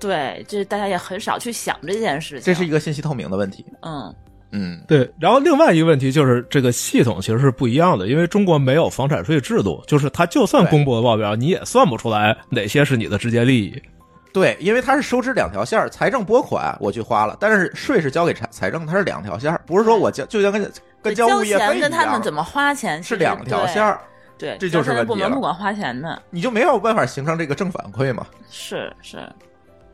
[0.00, 2.44] 对，这大家也很少去想这件事情。
[2.44, 3.64] 这是一个信息透明的问题。
[3.82, 4.12] 嗯，
[4.52, 13.82] 嗯，对，然后另外一个问题就是这个系统其实是不一样的，因为中国没有房产税制度，就是它就算公布了报表，你也算不出来哪些是你的直接利益。
[14.30, 20.70] 对，因为它是收支两条线儿，财政拨款我去花了，但是税是交给财财政，它是两条线儿，不是说我交就像跟
[21.02, 23.98] 跟交物业费钱一样，跟他们怎么花钱是两条线儿，
[24.36, 28.26] 对，这就是问题了部门不管花钱的，你就没有办法形成这个正反馈嘛。
[28.50, 29.18] 是是。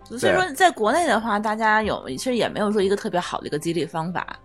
[0.04, 4.38] 所以说，在国内的话，大家有其实也没有说一个特别好的一个激励方法，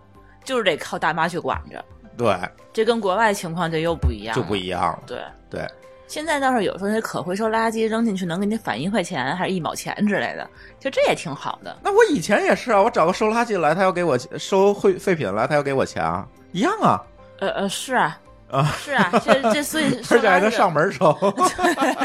[0.43, 1.83] 就是得靠大妈去管着。
[2.15, 2.35] 对，
[2.71, 4.67] 这跟国外情况就又不一样，就不一。
[4.67, 5.03] 样了。
[5.07, 5.17] 对，
[5.49, 5.67] 对，
[6.07, 10.47] 现在倒是有时候那可回收垃圾扔进去能给你返一块钱，还是一毛钱之类的，
[10.79, 11.75] 就这也挺好的。
[11.83, 17.01] 那我以前也是啊，我找个收垃圾来，他要给我收废废品来，他要给我钱啊，一样啊，
[17.39, 18.19] 呃呃，是啊，
[18.51, 21.11] 啊，是啊，这这所以 而且还能上门收。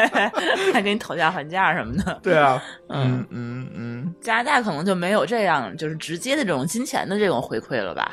[0.72, 2.18] 还给你讨价还价什么的。
[2.22, 8.12] 对啊，嗯嗯嗯嗯，加拿大可能就没有这样，就是直接的这种金钱的这种回馈了吧？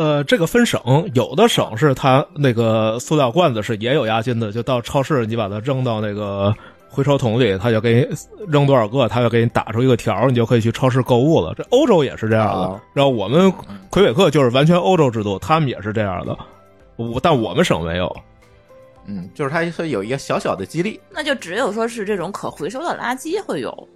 [0.00, 0.80] 呃，这个分省，
[1.12, 6.54] 有的省是它那个塑料罐子是也有押金的，就到超市你把它扔到那个
[6.88, 8.16] 回收桶里，他就给你
[8.48, 11.52] 扔多少个，他就给你打出一个条，你就可以去超市购物了。
[11.54, 13.52] 这欧洲也是这样的哦，然后我们
[13.90, 16.34] 魁北克就是完全欧洲制度，他们也是这样的，
[16.96, 18.10] 我但我们省没有。
[19.04, 20.98] 嗯，就是它会有一个小小的激励。
[21.10, 23.88] 那就只有说是这种可回收的垃圾会有，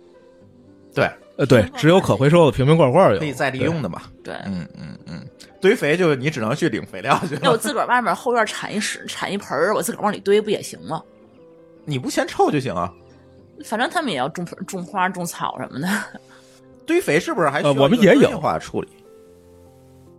[0.94, 4.02] 对，呃，对，只有可回收的瓶瓶罐罐有，可以再利用的嘛。
[4.22, 4.34] 对。
[4.46, 5.26] 嗯嗯嗯，
[5.60, 7.38] 堆肥就你只能去领肥料去。
[7.42, 11.02] 那我自个儿外面后院铲一屎铲一盆儿，我自个儿往里堆不也行吗？
[11.84, 12.92] 你不嫌臭就行啊。
[13.64, 15.88] 反正他们也要种种花、种草什么的。
[16.86, 18.88] 堆肥是不是还需要呃我们也有净化处理？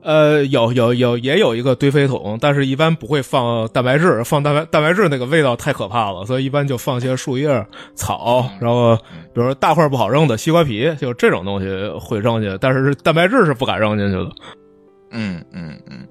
[0.05, 7.65] 呃，有有有也有一个堆肥桶，但是一般不会放蛋白质，放蛋白蛋白质那个味道太可怕了，所以一般就放些树叶、
[7.95, 11.67] 草，然后比如说大块不好扔的西瓜皮，就这种东西
[11.99, 14.29] 会扔进去，但是蛋白质是不敢扔进去的。
[15.09, 16.07] 嗯嗯嗯。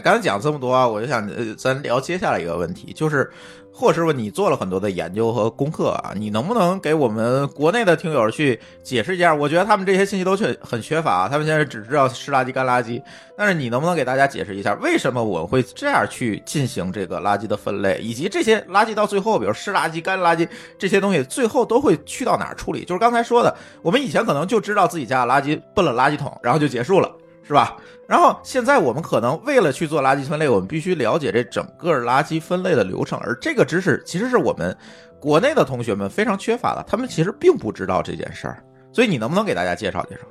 [0.00, 3.30] 刚才讲这么多啊，我就想呃，咱聊接下来一个问题，就是
[3.72, 9.32] 霍师傅，你做了很多的研究和功课啊，你能不能给我们国内的听友去解释一下？
[9.32, 13.00] 我觉得他们这些信息都缺很缺乏，他们现在只知道湿垃圾、干垃圾，
[13.36, 22.84] 但是你能不能给大家解释一下，为什么我会这样去进行这个垃圾的分类，以及这些垃圾到最后，比如湿垃圾、干垃圾这些东西，最后都会去到哪儿处理？
[22.84, 27.08] 就是刚才说的，我们以前可能就知道自己家的垃圾奔了垃圾桶，然后就结束了，
[27.48, 27.76] 是吧？
[28.06, 34.76] 然后现在我们可能为了去做垃圾分类，我们必须了解这整个垃圾分类的流程，而这个知识其实是我们
[35.18, 38.62] 国内的同学们非常缺乏的，他们其实并不知道这件事儿。
[38.92, 40.22] 所以你能不能给大家介绍介绍？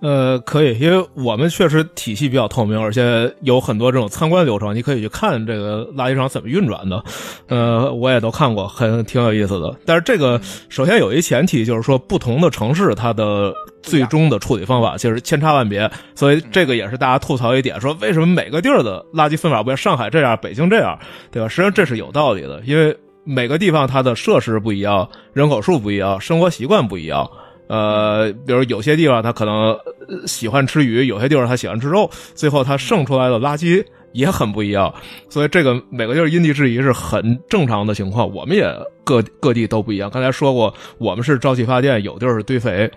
[0.00, 7.04] 呃，可以，因为我们确实体系比较透明，而且有很多这种参观流程，你可以去看这个垃圾场怎么运转的。
[7.48, 9.76] 呃，我也都看过，很挺有意思的。
[9.84, 20.98] 但是这个首先有一前提，就是说不同的城市它的最终的处理方法其实千差万别，所以这个也是大家吐槽一点，说为什么每个地儿的垃圾分法不像上海这样，北京这样，
[21.30, 21.48] 对吧？
[21.48, 27.30] 实际上这是有道理的，因为每个地方它的设施不一样，人口数不一样，生活习惯不一样。
[27.70, 29.70] 呃，比如有些地方他可能
[30.08, 34.92] 呃喜欢吃鱼，有些地方他喜欢吃肉，最后他剩出来的垃圾也很不一样，
[35.28, 38.28] 所以这个每个地儿因地制宜是很正常的情况。
[38.34, 38.68] 我们也
[39.04, 40.10] 各各地都不一样。
[40.10, 42.90] 刚才说过，我们是沼气发电，有地儿是堆肥，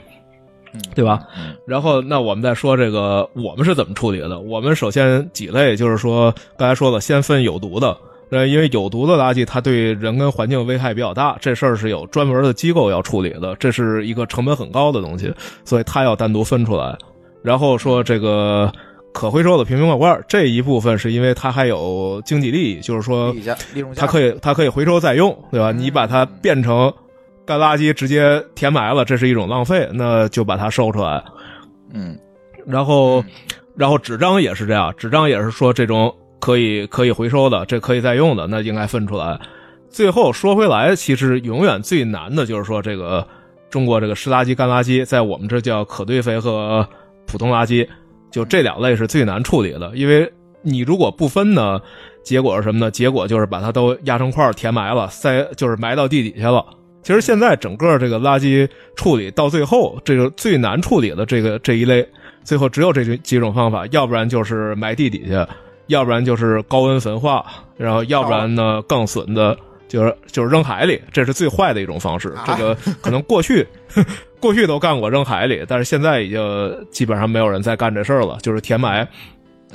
[0.96, 1.20] 对吧？
[1.38, 4.40] 嗯然后，那我们再说这个，我们是怎么处理的？
[4.40, 7.96] 我们首先几类，就是说刚才说了，先分有毒的。
[8.34, 15.32] 呃，因为有毒的垃圾，它对人跟环境危害比较大，这事儿是有专门的机构要处理的，这是一个成本很高的东西，
[15.64, 16.98] 所以它要单独分出来。
[17.44, 18.74] 然后说这个
[19.14, 23.32] 可回收的瓶瓶罐罐这一部分，是因为它还有经济利益，就是说
[23.96, 25.72] 它可以它可以回收再用，对吧？
[25.72, 26.92] 你把它变成
[27.46, 31.24] 干垃圾直接填埋了，这是一种浪费，那就把它收出来。
[31.94, 32.18] 嗯
[32.66, 33.24] 然后，
[33.76, 36.12] 然后纸张也是这样，纸张也是说这种
[36.44, 39.40] 可以可以回收的，这可以再用的，那应该分出来。
[39.90, 43.26] 最后说回来，其实永远最难的就是说这个
[43.70, 46.86] 中国这个湿垃圾、干垃圾，在我们这叫可堆肥和
[47.26, 47.88] 普通垃圾，
[48.30, 50.30] 就这两类是最难处理的，因为
[50.62, 51.80] 你如果不分呢，
[52.26, 52.92] 结果是什么呢？
[52.92, 56.66] 结果就是把它都压成块填埋了，塞就是埋到地底下了。
[57.04, 62.06] 其实现在整个这个垃圾处理到最后，这个最难处理的这个这一类，
[62.44, 65.48] 最后只有这几种方法，要不然就是埋地底下，
[65.88, 67.46] 要不然就是高温焚化，
[67.78, 72.34] 然后要不然呢更损的，就是就是扔海里，这是最坏的一种方式。
[72.46, 73.68] 这个可能过去
[74.40, 79.08] 过去都干过扔海里，但是现在已经基本上没有人再干这事儿了，就是填埋。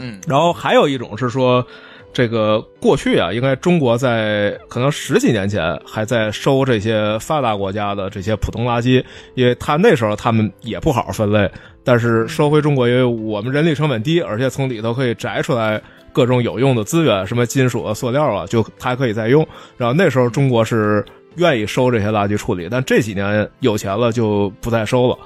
[0.00, 1.66] 嗯然后还有一种是说，
[2.12, 11.50] 这个过去啊，应该中国在可能十几年前还在收这些发达国家的这些普通垃圾，因为他那时候他们也不好好分类，
[11.82, 19.46] 但是收回中国，因为我们人力成本低，而且从里头可以摘出来各种有用的资源，什么金属啊、塑料啊，就还可以再用。
[19.76, 21.04] 然后那时候中国是
[21.36, 25.16] 愿意收这些垃圾处理，但这几年有钱了就不再收了。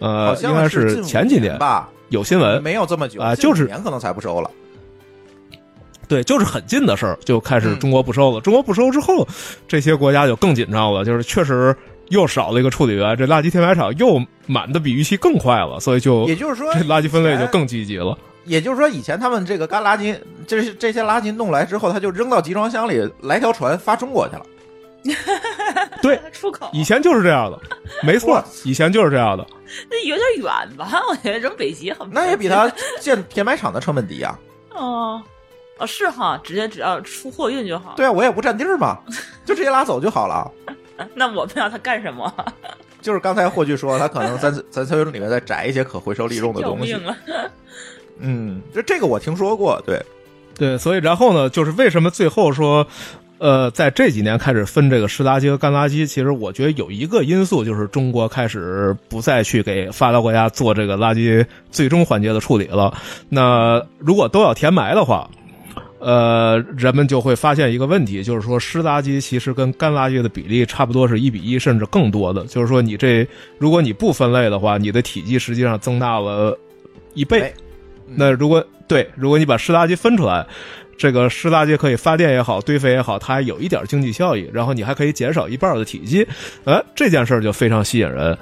[0.00, 4.50] 呃，应该是前几年吧，有新闻，没有这么久啊就是年可能才不收了。
[6.06, 8.40] 对，就是很近的事儿，就开始嗯中国不收了。
[8.40, 9.26] 中国不收之后，
[9.66, 11.74] 这些国家就更紧张了，就是确实
[12.10, 18.16] 又少了一个处理员，这垃圾填埋场又满的比预期更快了，所以就也就是说，这垃圾分类就更积极了。
[18.46, 24.46] 也就是说，以前他们这个干垃圾，这是这些垃圾弄来之后，他就扔到集装箱里，来条船发中国去了。
[26.02, 27.60] 对，出口以前就是这样的，
[28.02, 29.46] 没错，以前就是这样的。
[29.90, 31.00] 那有点远吧？
[31.08, 32.68] 我觉得扔北极很那也比他
[33.00, 34.38] 建填埋场的成本低啊。
[34.74, 35.22] 哦
[35.78, 37.94] 哦是哈，直接只要出货运就好。
[37.96, 38.98] 对啊，我也不占地儿嘛，
[39.44, 40.50] 就直接拉走就好了。
[41.14, 42.32] 那我们要他干什么？
[43.00, 46.96] 就是刚才霍炬说，他可能咱咱村里面再摘一些可回收利用的东西！
[48.18, 50.00] 嗯，这这个我听说过，对，
[50.56, 52.86] 对，所以然后呢，就是为什么最后说，
[53.38, 62.96] 呃，在这几年开始分这个湿垃圾和干垃圾，其实我觉得有一个因素就是中国开始不再去给发达国家做这个垃圾最终环节的处理了。
[63.28, 65.28] 那如果都要填埋的话，
[65.98, 72.44] 呃，人们就会发现一个问题，就是说湿垃圾其实跟干垃圾的比例差不多是一比一，甚至更多的。
[72.46, 73.26] 就是说你这
[73.58, 76.58] 如果你不分类的话，你的体积实际上增大了
[77.12, 77.40] 一倍。
[77.42, 77.52] 哎
[78.14, 80.46] 那如果对，如果你把湿垃圾分出来，
[80.96, 86.26] 这个湿垃圾可以发电也好，堆肥也好，它还有一点经济效益，然后你还可以减少一半的体积，
[86.64, 88.36] 哎，这件事儿就非常吸引人。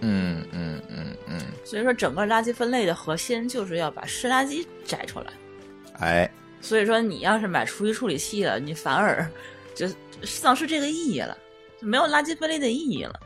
[0.00, 5.26] 嗯嗯嗯嗯，所以说，整个垃圾分类的核心就是要把湿垃圾摘出来。
[5.98, 6.30] 哎，
[6.60, 9.26] 所以说，你要是买厨余处理器了，你反而
[9.74, 9.86] 就
[10.22, 11.36] 丧失这个意义了，
[11.80, 13.20] 就没有垃圾分类的意义了。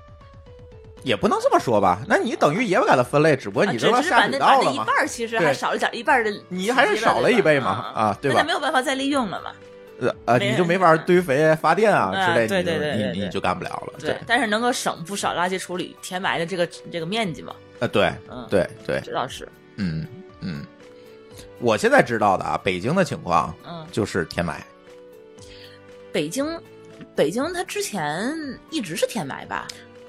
[1.05, 9.53] 也不能这么说吧，那你等于也把它分类，只不过啊你知道下水道了嘛那把那一半，其实还少了点，一半的你还是少了一倍嘛啊对吧那没有办法再利用了嘛。
[10.01, 13.93] 呃呃，你就没法堆肥、发电啊啊之类，对你就对对对对你你就干不了了。
[14.01, 17.55] 对，但是能够省不少垃圾处理填埋的这个这个面积嘛。
[17.79, 19.49] 呃，对嗯，，对对，这倒是。
[19.77, 20.05] 嗯
[20.41, 20.65] 嗯，
[21.61, 24.61] 我现在知道的啊，北京的情况嗯，就是填埋，
[26.13, 26.45] 北京，
[27.15, 28.35] 北京它之前
[28.71, 29.65] 一直是填埋吧？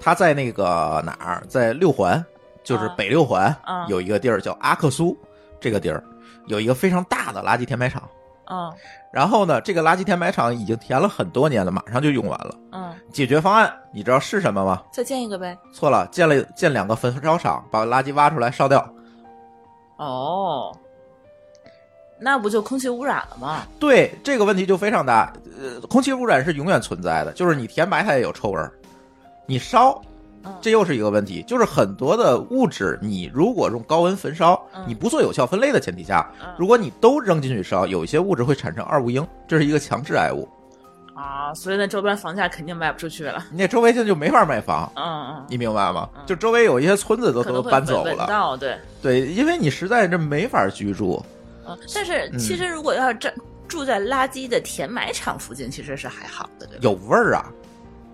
[0.05, 2.23] 它在那个哪儿，在六环，
[2.63, 5.17] 就是啊北六环啊有一个地儿叫阿克苏，
[5.59, 6.03] 这个地儿
[6.45, 8.07] 有一个非常大的垃圾填埋场。
[8.47, 8.71] 嗯
[9.11, 12.55] 然后呢，这个垃圾填埋场已经填了很多年了，马上就用完了。
[12.71, 14.83] 嗯，解决方案你知道是什么吗？
[14.91, 15.57] 再建一个呗。
[15.73, 18.87] 错了，建了建两个焚烧厂，把垃圾挖出来烧掉。
[19.97, 20.71] 哦，
[22.19, 23.63] 那不就空气污染了吗？
[23.79, 28.71] 对这个问题就非常大，呃，空气污染是永远存在的，就是你填埋它也有臭味儿，
[29.45, 30.01] 你烧，
[30.43, 40.47] 嗯这又是一个问题，就是很多的物质，你如果用高温焚烧，嗯你不做有效分类的前提下嗯，如果你都扔进去烧，有一些物质会产生二恶英，这是一个强致癌物，
[41.15, 43.43] 啊，所以那周边房价肯定卖不出去了。
[43.51, 44.91] 你那周围现在就没法买房。
[44.95, 46.21] 嗯嗯，你明白吗嗯？
[46.25, 48.77] 就周围有一些村子都都搬走了，闻到对。
[49.01, 51.23] 对，因为你实在这没法居住。
[51.67, 53.33] 嗯，但是嗯其实如果要是这
[53.67, 56.81] 住在垃圾的填埋场附近，其实是还好的，对吧？
[56.81, 57.51] 有味儿啊！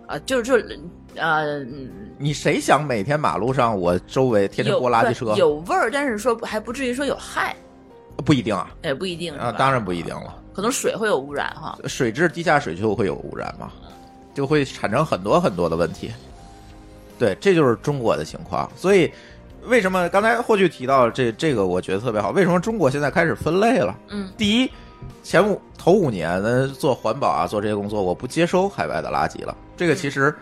[0.08, 0.80] 啊，就是就是
[1.16, 5.36] 呃，嗯你谁想每天马路上我周围天天有过垃圾车？
[5.36, 7.56] 有味儿，但是说还不至于说有害，
[8.26, 10.38] 不一定啊，也不一定啊，当然不一定了。
[10.54, 11.78] 可能水会有污染哈。
[11.86, 13.72] 水质、地下水就会有污染嘛，
[14.34, 16.12] 就会产生很多很多的问题。
[17.18, 18.70] 对，这就是中国的情况。
[18.76, 19.12] 所以，
[19.64, 22.32] 为什么刚才霍炬提到这这个，我觉得特别好。
[22.32, 23.96] 为什么中国现在开始分类了？
[24.10, 24.70] 嗯第一，
[25.24, 29.56] 前五头五年呢做环保啊，做这些工作，我不接收海外的垃圾了。
[29.78, 30.36] 这个其实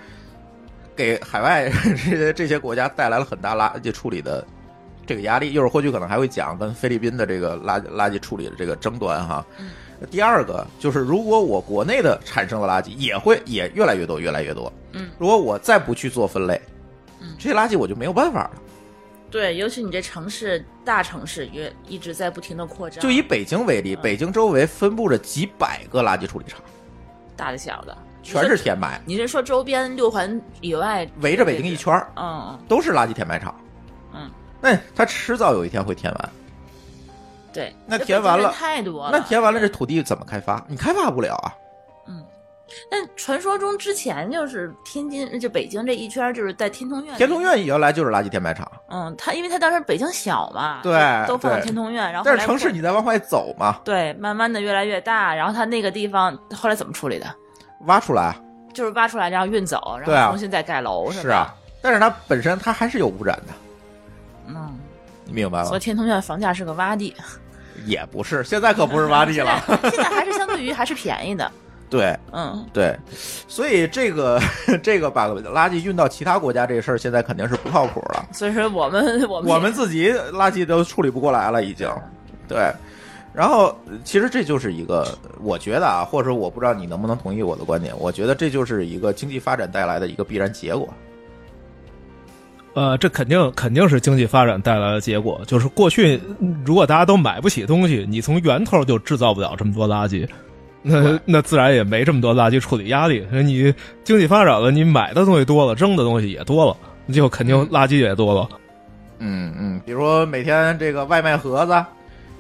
[1.00, 4.46] 给海外 这些这些国家带来了很大垃圾处理的
[5.06, 5.54] 这个压力。
[5.54, 9.46] 一会儿霍炬可能还会讲跟菲律宾的这个垃垃圾处理的这个争端哈。
[9.60, 9.70] 嗯
[10.10, 14.72] 第二个就是，如果我国内的产生的垃圾也会也越来越多，越来越多。
[14.94, 16.62] 嗯，如果我再不去做分类，
[17.20, 18.52] 嗯这些垃圾我就没有办法了。
[19.30, 26.62] 对，尤其你这城市大城市也一直在不停的扩张，就以北京为例，嗯北京周围分布着几百个垃圾处理厂，
[27.36, 27.98] 大的小的，
[28.30, 31.76] 全是填埋，你是说周边六环以外围着北京一？
[31.76, 33.56] 圈儿嗯嗯都是垃圾填埋场。
[34.14, 36.30] 嗯，那它迟早有一天会填完。
[37.54, 40.64] 对，那填完了太多了，那填完了，这土地怎么开发？
[40.68, 41.54] 你开发不了啊。
[42.08, 42.24] 嗯。
[42.92, 47.16] 但传说中之前就是天津，就北京这一圈就是在天通苑。
[47.18, 50.94] 天通苑原来就是垃圾填埋场，嗯，它因为它当时北京小嘛，对
[51.28, 57.26] 都放到天通苑，然后但是城市你在往外走嘛，对，慢慢的越来越大，然后它那个地方后来怎么处理的？
[57.86, 58.36] 挖出来
[58.74, 61.14] 就是挖出来，然后运走，然后重新再盖楼，吧？
[61.14, 63.54] 是啊，但是它本身它还是有污染的，
[64.48, 64.78] 嗯，
[65.26, 65.80] 你明白了所以？
[65.80, 67.16] 天通苑房价是个洼地，
[67.86, 69.62] 也不是，现在可不是洼地了。
[69.68, 71.52] 现 在现在还是相对于还是便宜的，
[71.90, 72.96] 对嗯，对，
[73.48, 74.40] 所以这个
[74.84, 78.28] 这个把垃圾运到其他国家这事儿，现在肯定是不靠谱了。
[78.32, 81.90] 所以说我们我们我们自己垃圾都处理不过来了，已经。
[82.48, 82.72] 对，
[83.40, 83.74] 然后
[84.04, 90.86] 其实这就是一个，我觉得啊，或者说我不知道你能不能同意我的观点，我觉得这就是一个经济发展带来的一个必然结果。
[92.74, 95.40] 呃，这肯定肯定是经济发展带来的结果。
[95.48, 96.20] 就是过去
[96.66, 100.28] 如果大家都买不起东西，你从源头就制造不了这么多垃圾，
[100.84, 103.26] 那那自然也没这么多垃圾处理压力。
[103.32, 103.74] 你
[104.04, 106.76] 经济发展了，你买的东西多了，扔的东西也多了，
[107.14, 108.50] 就肯定垃圾也多了。
[109.20, 111.86] 嗯嗯，比如说每天这个外卖盒子，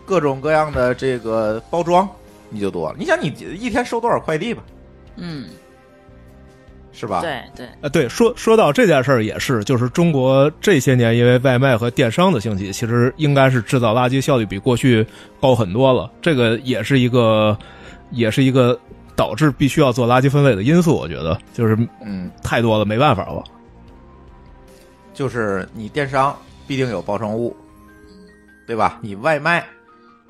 [0.10, 2.10] 各种各样的这个包装，
[2.49, 2.95] 你就多了。
[2.97, 3.28] 你想你
[3.60, 4.64] 一天收多少快递吧？
[5.18, 5.45] 嗯
[6.91, 15.05] 是吧？，对对，啊，对，说说到这件事儿也是，就是中国这些年因为外卖和电商的兴起，其实应该是制造垃圾效率比过去
[15.39, 16.12] 高很多了。
[16.24, 17.55] 这个也是一个，
[18.10, 18.78] 也是一个
[19.16, 20.95] 导致必须要做垃圾分类的因素。
[20.95, 23.43] 我觉得就是嗯，太多了，没办法了。
[25.14, 26.36] 就是你电商
[26.68, 27.55] 必定有包装物，
[28.66, 28.97] 对吧？
[29.01, 29.64] 你外卖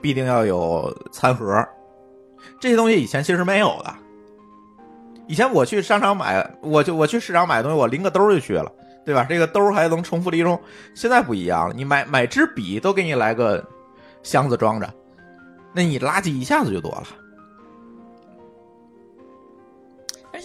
[0.02, 1.68] 必定要有餐盒，
[2.60, 3.94] 这些东西以前其实没有的。
[5.28, 8.72] 以前我去商场买，我就我去市场买东西，我拎个兜儿就去了，
[9.06, 9.26] 对吧？
[9.30, 10.60] 这个兜儿还能重复利用。
[10.96, 13.64] 现在不一样了，你买买支笔都给你来个
[14.24, 14.92] 箱子装着，
[15.74, 17.04] 那你垃圾一下子就多了。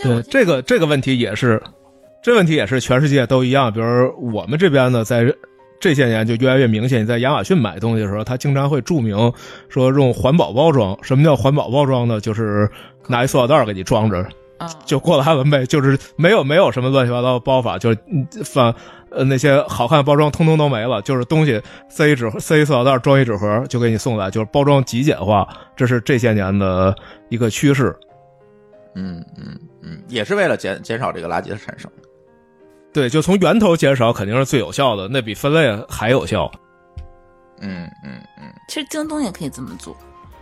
[0.03, 1.63] 对这个这个问题也是，
[2.23, 3.73] 这问题也是全世界都一样。
[3.73, 5.35] 比如我们这边呢，在
[5.85, 7.03] 这些年就越来越明显。
[7.03, 9.31] 你在亚马逊买东西的时候，它经常会注明
[9.69, 10.97] 说用环保包装。
[11.03, 12.19] 什么叫环保包装呢？
[12.23, 12.67] 就是
[13.07, 14.27] 拿一塑料袋儿给你装着
[14.61, 18.75] 嗯，就过来了呗，就是没有没有什么乱七八糟的包法，就是嗯反
[19.11, 21.61] 呃那些好看的包装通通都没了，就是东西
[21.91, 26.97] 塞一纸塞一塑料袋儿装一纸盒就给你送来，就是包装极简化，这是这些年的
[27.29, 27.95] 一个趋势。
[28.95, 31.91] 嗯嗯嗯，也是为了减减少这个垃圾的产生。
[32.95, 36.51] 对，就从源头减少肯定是最有效的，那比分类还有效。
[37.61, 39.97] 嗯嗯嗯，其实京东也可以这么做，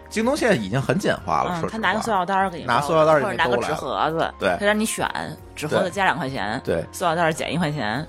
[0.09, 5.09] 京东现在已经很简化了，他拿个塑料袋儿给你拿塑料袋儿或者拿个纸盒子，对他让你选，
[5.57, 8.07] 纸盒子加两块钱，对塑料袋儿减一块钱。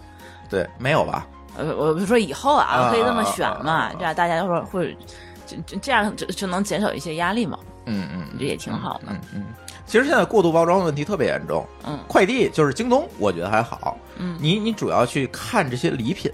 [0.50, 1.26] 对，没有吧？
[1.56, 4.98] 呃，我不说以后啊，啊可以这么选嘛啊，这样大家都说会，
[5.46, 9.46] 就就这样就就能减少一些压力嘛，嗯嗯，这也挺好的嗯嗯，
[9.86, 12.00] 其实现在过度包装的问题特别严重，嗯。
[12.08, 13.98] 快递就是京东，我觉得还好。
[14.18, 14.38] 嗯。
[14.40, 16.32] 你你主要去看这些礼品，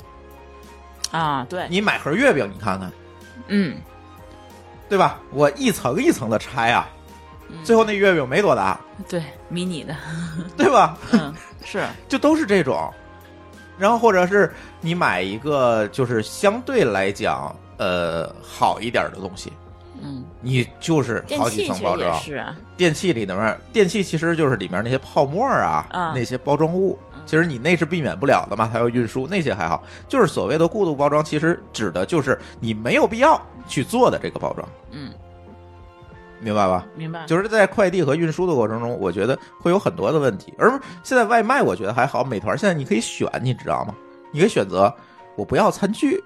[1.12, 2.92] 啊，对，你买盒月饼，你看看，
[3.48, 3.76] 嗯，
[4.88, 5.20] 对吧？
[5.32, 6.88] 我一层一层的拆啊，
[7.50, 7.58] 嗯。
[7.64, 9.96] 最后那月饼没多大，对，迷你的，
[10.56, 10.98] 对吧？
[11.12, 11.34] 嗯，
[11.66, 12.92] 是， 就都是这种。
[13.78, 19.54] 然后或者是你买一个就是相对来讲呃好一点的东西，
[20.04, 22.14] 嗯，你就是好几层包装。
[22.16, 29.84] 也是啊，电器里面，电器其实就是里面那些泡沫啊，啊那些包装物，嗯其实你那是避免不了的嘛，它要运输，那些还好。
[30.08, 35.12] 就是所谓的过度包装，其实指的就是你没有必要去做的这个包装，嗯，
[36.40, 36.86] 明白吧？
[36.96, 40.52] 明白，就是在快递和运输的过程中，我觉得会有很多的问题。
[40.58, 40.72] 而
[41.04, 43.94] 现在外卖，我觉得还好，美团现在你可以选，你知道吗？
[44.32, 44.92] 你可以选择
[45.36, 46.24] 我不要餐具，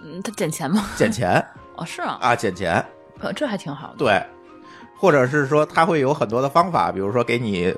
[0.00, 0.86] 嗯，他减钱吗？
[0.96, 1.44] 减钱
[1.76, 2.84] 哦，是啊，啊，捡钱。
[3.20, 4.20] 呃这还挺好的，对，
[4.98, 7.72] 或者是说他会有很多的方法，比如说给你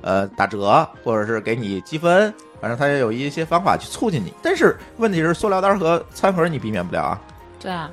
[0.00, 4.32] 呃打折，或者是给你积分，反正他也有一些方法去促进你。
[4.42, 7.20] 但是问题是，塑料袋和餐盒你避免不了啊。
[7.58, 7.90] 对啊，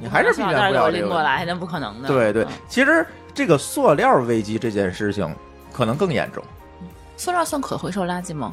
[0.00, 5.34] 你还是避免不了塑料袋给我这个拎过来，那不可能的，对对嗯，其实这个塑料危机这件事情
[5.70, 6.42] 可能更严重。
[7.18, 8.50] 塑料算可回收垃圾吗？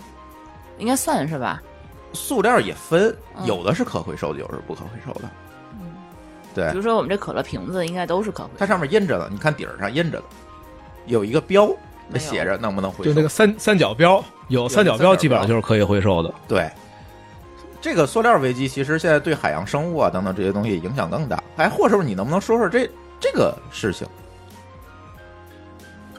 [0.80, 1.62] 应该算是吧？
[2.12, 5.30] 塑料也分，嗯有的是可回收的，有的是不可回收的。
[6.60, 10.24] 对比，如说我们这可乐瓶子应该都是可回收它，上面印着的，你看底儿上印着的，
[11.06, 11.70] 有一个标，
[12.10, 13.12] 那写着能不能回收。
[13.12, 16.34] 就那个三三角标，有三角标基本上就是可以回收的。
[16.48, 16.70] 对，
[17.80, 21.42] 这个塑料危机其实现在对海洋生物啊等等这些东西影响更大。
[21.56, 22.90] 哎，霍师傅你能不能说说这
[23.20, 24.08] 这个事情？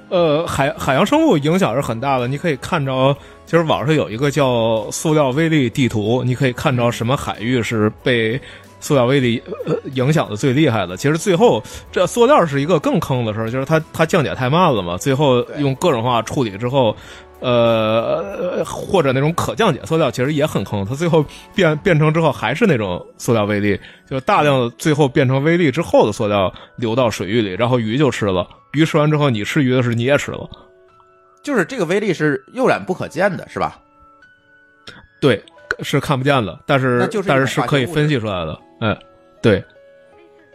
[0.08, 2.26] 呃，海海洋生物影响是很大的。
[2.26, 3.16] 你可以看着，
[3.46, 8.40] 其实网上有一个叫“塑料微粒地图”，你可以看着什么海域是被
[8.80, 10.96] 塑料微粒呃影响的最厉害的。
[10.96, 11.62] 其实最后
[11.92, 16.96] 这塑料是一个更坑的事儿，就是它它降解太慢了嘛，最后用各种方法处理之后。
[17.42, 21.24] 呃，或者那种可降解塑料其实也很坑，它最后
[21.54, 30.46] 变变成之后还是那种塑料微粒，就是大量的最后变成微粒之后的塑料流到水域里，然后鱼就吃了，鱼吃完之后你吃鱼的时候你也吃了，
[31.42, 33.78] 就是这个微粒是肉眼不可见的，是吧？
[35.18, 35.42] 对，
[35.80, 38.98] 是看不见的，但是是但是是可以分析出来的，哎，
[39.40, 39.64] 对，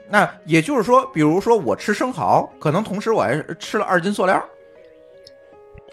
[0.09, 4.43] 那也就是说，比如说我吃生蚝，可能同时我还吃了二斤塑料。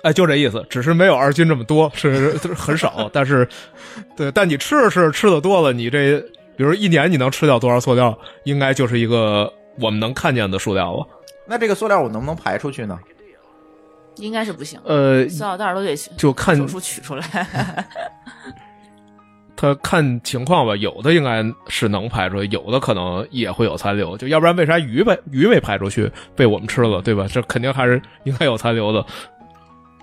[0.03, 3.49] 哎，就这意思，只是没有二斤这么多，是是很少， 但是，
[4.17, 6.19] 对，但你吃着吃着吃的多了，你这
[6.57, 11.07] 比如一年你能吃掉多少塑料，应该就是一个我们能看见的数量了。
[11.47, 12.99] 那这个塑料我能不能排出去呢？
[14.17, 17.25] 应该是不行，呃，塑料袋都得就看手术取出来。
[19.63, 27.29] 他看情况吧，有的应该是能排出去，有的可能也会有残留，就要不然为啥鱼被鱼没排出去被我们吃了，对吧？
[27.31, 29.07] 这肯定还是应该有残留的。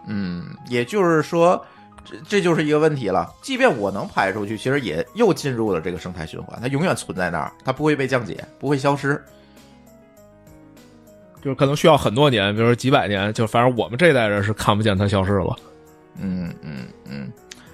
[0.08, 1.62] 嗯，也就是说，
[2.06, 3.30] 这这就是一个问题了。
[3.42, 9.22] 即便我能排出去，其实也又进入了这个生态循环，它永远存在那儿，它不会被降解，不会消失。
[11.42, 15.54] 就是可能需要很多年，比如说几百年，就反正我们这代人是看不见它消失了。
[16.18, 17.30] 嗯嗯嗯，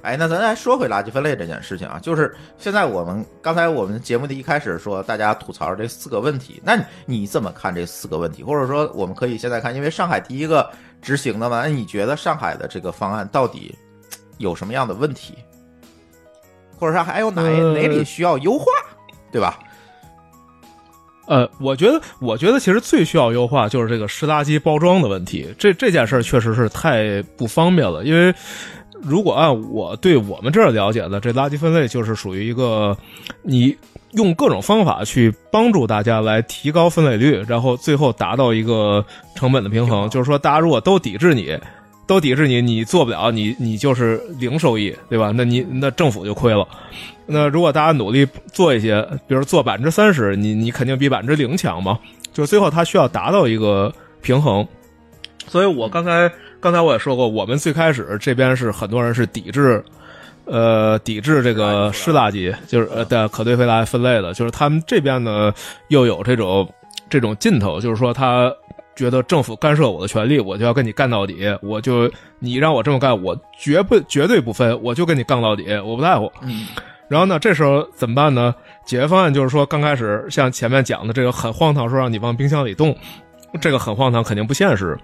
[0.06, 8.44] 哎，那咱再说回垃圾分类这件事情啊，就是现在我们刚才我们节目的一开始说大家吐槽这四个问题，那你怎么看这四个问题？
[8.44, 10.70] 或者说我们可以现在看，因为上海第一个
[11.02, 13.76] 执行的嘛，那你觉得上海的这个方案到底
[14.38, 15.34] 有什么样的问题？
[16.78, 18.66] 或者说还有哪呃哪里需要优化，
[19.32, 19.58] 对吧？
[21.28, 25.52] 呃，我觉得，我觉得其实最需要优化就是这个湿垃圾包装的问题。
[25.58, 28.32] 这这件事儿确实是太不方便了，因为
[29.06, 32.98] 如果按我对我们这儿了解的，这垃圾分类就是属于一个
[33.44, 33.76] 你
[34.14, 40.10] 用各种方法去帮助大家来提高分类率，然后最后达到一个成本的平衡。
[40.10, 41.58] 就是说，大家如果都抵制你，
[42.08, 45.32] 都抵制你，你做不了，你你就是零收益，对吧？
[45.36, 46.68] 那你那政府就亏了。
[47.28, 52.00] 那如果大家努力做一些，比如做百分之三十，你你肯定比百分之零强嘛。
[52.34, 54.68] 就最后它需要达到一个平衡。
[55.48, 59.84] 所以我刚才刚才我也说过，我们最开始这边是很多人是抵制，
[60.46, 65.54] 呃，抵制这个湿垃圾，就是呃的可堆肥垃圾分类的，就是他们这边呢
[65.90, 66.68] 又有这种
[67.10, 68.52] 这种劲头，就是说他
[68.96, 76.32] 觉得政府干涉我的权利，我就要跟你干到底，我就你让我这么干，我绝不绝对不分，我就跟你杠到底，我不在乎。
[76.42, 76.68] 嗯
[77.08, 78.56] 然后呢，这时候怎么办呢？
[78.84, 82.98] 解决方案就是说，刚开始像前面讲的这个很荒唐，说让你往冰箱里冻，
[83.62, 84.98] 这个很荒唐，肯定不现实。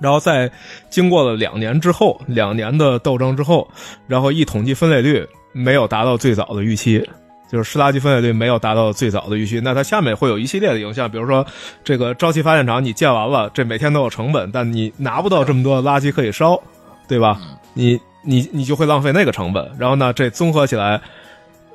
[0.00, 0.50] 然后在
[0.90, 3.66] 经过了两年之后，两年的斗争之后，
[4.06, 7.02] 然后一统计分类率没有达到最早的预期，
[7.50, 11.46] 就是湿垃圾分类率没有达到最早的预期，那它下面会有一系列的影响，比如说
[11.84, 16.60] 这个沼气发电厂你建完了，这每天都有成本，但你拿不到这么多垃圾可以烧，
[17.08, 17.40] 对吧？
[17.72, 21.00] 你你你就会浪费那个成本，然后呢，这综合起来，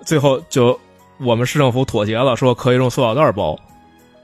[0.04, 0.78] 最后就
[1.20, 3.58] 我们市政府妥协了，说可以用塑料袋包，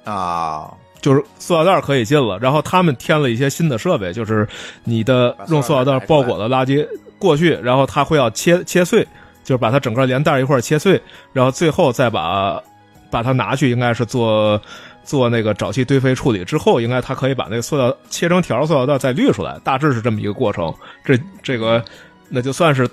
[0.04, 0.70] 啊，
[1.02, 4.48] 就是塑料袋可以进了，然后他们添了一些新的设备，就是
[4.84, 6.86] 你的用塑料袋包裹的垃圾
[7.20, 9.06] 过去，然后它会要切切碎，
[9.44, 11.02] 就是把它整个连袋一块切碎，
[11.34, 12.62] 然后最后再把
[13.10, 14.62] 把它拿去，应该是做
[15.04, 20.74] 做那个沼气堆肥处理之后，应该它可以把那个塑料切成条儿塑料袋再滤出来，大致是这么一个过程。
[21.06, 21.84] 这这个
[22.30, 22.88] 那就算是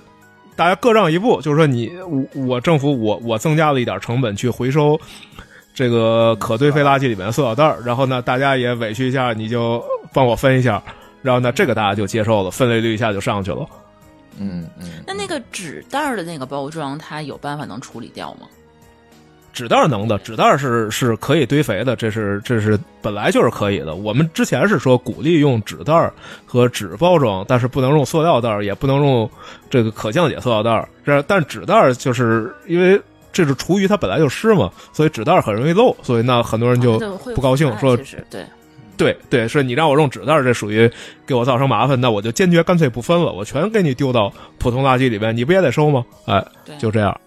[0.55, 4.99] 大家各让一步，就是说你我我政府我我增加了一点成本去回收
[5.75, 10.83] 这个可堆肥垃圾里面的塑料袋儿，然后呢大家也委屈一下，你就帮我分一下，
[11.21, 13.67] 然后呢这个大家就接受了，分类率一下就上去了。
[14.39, 18.47] 嗯嗯，那那个纸袋儿的那个包装，它有办法能处理掉吗？
[19.53, 23.95] 纸袋儿能的，纸袋儿是是可以堆肥的，这是这是本来就是可以的。
[23.95, 26.13] 我们之前是说鼓励用纸袋儿
[26.45, 29.31] 和纸包装，但是不能用塑料袋儿，也不能用
[29.71, 30.89] 这个可降解塑料袋儿。
[31.05, 33.01] 这但纸袋儿就是因为
[33.35, 36.99] 这是厨余，它本来就湿嘛，所以纸袋很容易漏，所以那很多人就
[37.35, 37.95] 不高兴说
[38.31, 38.47] 对，
[38.97, 40.91] 对对，是你让我用纸袋，这属于
[41.27, 46.05] 给我造成麻烦，那我就坚决干脆不分了，我全给你丢到普通垃圾里边，你不也得收吗？
[46.27, 46.43] 哎，
[46.79, 47.21] 就这样。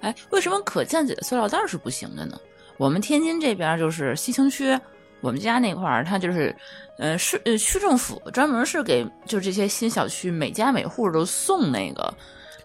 [0.00, 2.38] 哎，为什么可降解的塑料袋是不行的呢？
[2.78, 4.78] 我们天津这边就是西青区，
[5.20, 6.54] 我们家那块儿，它就是，
[6.98, 12.12] 呃，市呃区政府专门是给就是这些新小区每家每户都送那个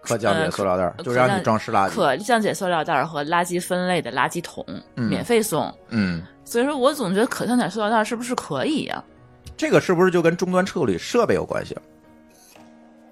[0.08, 1.92] 可降解塑料袋就让你装湿垃圾。
[1.94, 5.74] 可降解塑料袋儿和垃圾分类的垃圾桶，嗯免费送。
[5.90, 9.04] 嗯，所以说我总觉得可降解塑料袋儿是不是可以呀、
[9.58, 11.76] 这个是不是就跟终端处理设备有关系？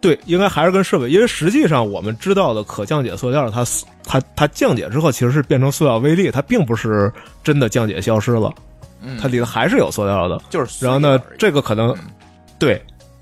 [0.02, 3.66] 对，应该还是跟设备，因为实际上我们知道的可降解塑料，它
[4.04, 7.12] 它它降解之后其实是变成塑料微粒，它并不是
[7.44, 8.54] 真的降解消失了，
[9.02, 10.40] 嗯，它里头还是有塑料的。
[10.50, 11.98] 就是然后呢这个可能嗯
[12.60, 12.80] 对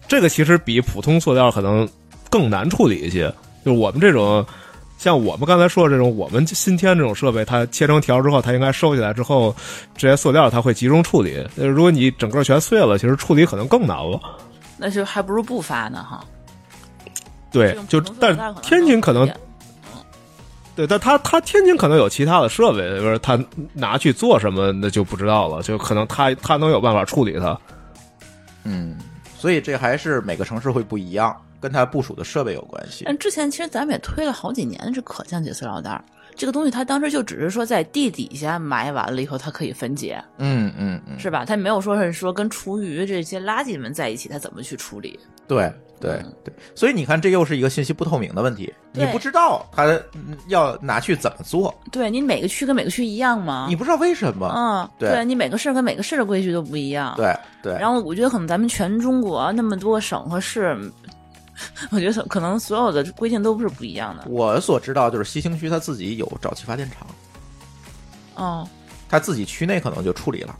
[0.10, 1.88] 这个其实比普通塑料可能
[2.30, 3.34] 更难处理一些。
[3.64, 4.46] 就是我们这种，
[4.98, 9.56] 像我们刚才说的这种，我们新添这种设备，它切成条之后，它应该收起来之后，
[9.96, 11.46] 这些塑料它会集中处理。
[11.58, 14.20] 呃如果你整个全碎了，其实处理可能更难了。
[14.78, 16.24] 那就还不如不发呢哈。
[17.52, 19.30] 对，就但天津可能
[20.76, 23.40] 对，但他他天津可能有其他的设备，比如说他
[23.74, 25.62] 拿去做什么，那就不知道了。
[25.62, 27.56] 就可能他他能有办法处理它。
[28.64, 28.98] 嗯，
[29.38, 33.06] 所以这还是每个城市会不一样，跟它部署的设备有关系。
[33.06, 36.04] 但之前其实咱们也推了好几年这可降解塑料袋儿，
[36.36, 41.46] 这个东西它当时就只是说在地底下埋完了以后它可以分解，嗯嗯嗯，是吧？
[41.46, 45.18] 它没有说是说跟厨余这些垃圾们在一起，它怎么去处理？
[45.48, 53.68] 对对嗯对，所以你看，这又是一个信息不透明的问题，你不知道它嗯要拿去怎么做，对你每个区跟每个区一样吗？
[53.70, 54.52] 你不知道为什么。
[54.56, 57.14] 嗯，对你每个市跟每个市的规矩都不一样。
[57.16, 60.78] 对对，然后我觉得可能咱们全中国那么多省和市，
[61.92, 64.26] 我觉得可能所有的规定都是不一样的。
[64.28, 67.08] 我所知道就是西青区他自己有沼气发电厂，
[68.36, 68.68] 哦，
[69.10, 70.56] 他自己区内可能就处理了。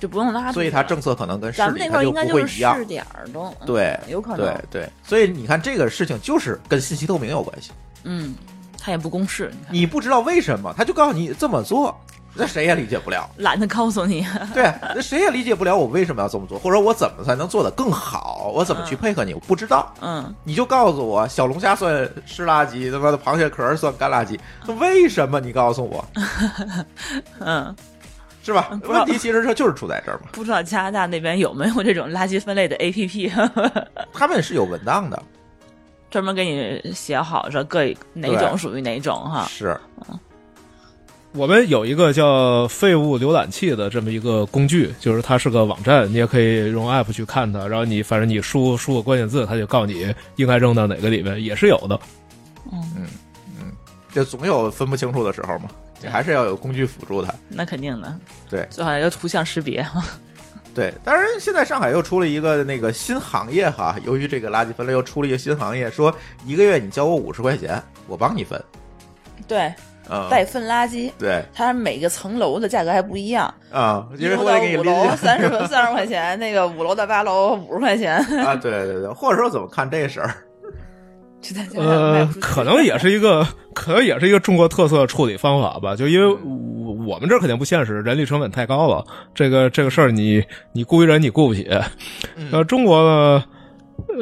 [0.00, 2.86] 就不用拉，所以它政策可能跟市咱们那块儿里它就应该就是不会一样试。
[2.86, 3.28] 点儿
[3.66, 7.70] 对有可能，对对，所以你看这个事情就是跟信息透明有关系。
[8.04, 8.34] 嗯，
[8.78, 11.94] 他也不公示，你看你不知道为什么，他就告诉你这么做，
[12.34, 13.28] 那谁也理解不了。
[13.38, 19.92] 懒得告诉你， 对，那谁也理解不了我为什么要这么做，或者我怎么才能做得更好，我怎么去配合你，我不知道。
[20.00, 25.40] 嗯，你就告诉我，小龙虾算湿垃圾，他妈的螃蟹壳算干垃圾，那为什么？
[25.40, 26.04] 你告诉我，
[27.40, 27.74] 嗯，
[28.42, 28.68] 是吧？
[28.84, 33.50] 问题其实这就是出在这儿嘛，不知道加拿大那边有没有这种垃圾分类的 APP，
[34.12, 35.20] 他们是有文档的，
[36.10, 39.46] 专门给你写好说各哪种属于哪种哈。
[39.48, 39.78] 是，
[41.32, 51.98] 我们有一个叫废物浏览器的这么一个工具，就是它是个网站，你也可以用 app 去看它，然后你反正你输输个关键字，它就告诉你应该扔到哪个里面，也是有的。
[52.72, 53.06] 嗯嗯
[54.12, 55.68] 就总有分不清楚的时候嘛，
[56.02, 57.32] 你还是要有工具辅助它。
[57.48, 58.12] 那肯定的，
[58.48, 59.86] 对最好要图像识别。
[60.74, 66.12] 对，当然现在上海又出了一个那个新行业哈，由于这个垃圾分类又出了一个新行业，说
[66.44, 68.60] 一个月你交我五十块钱，我帮你分。
[69.46, 69.74] 对，嗯，
[70.30, 74.36] 带分垃圾，对它每个层楼的价格还不一样，啊，因为
[74.76, 80.34] 五楼 三十三十块钱，那个五楼到八楼五十块钱，啊，对对对，或者说怎么看这事儿？
[81.74, 85.96] 呃可能也是一个，可能也是一个中国特色处理方法吧。
[85.96, 89.02] 就因为我我们这肯定不现实，人力成本太高了。
[89.34, 90.44] 这个这个事儿，你
[90.74, 91.66] 你雇一人你雇不起。
[92.50, 93.44] 那，中国呢，呃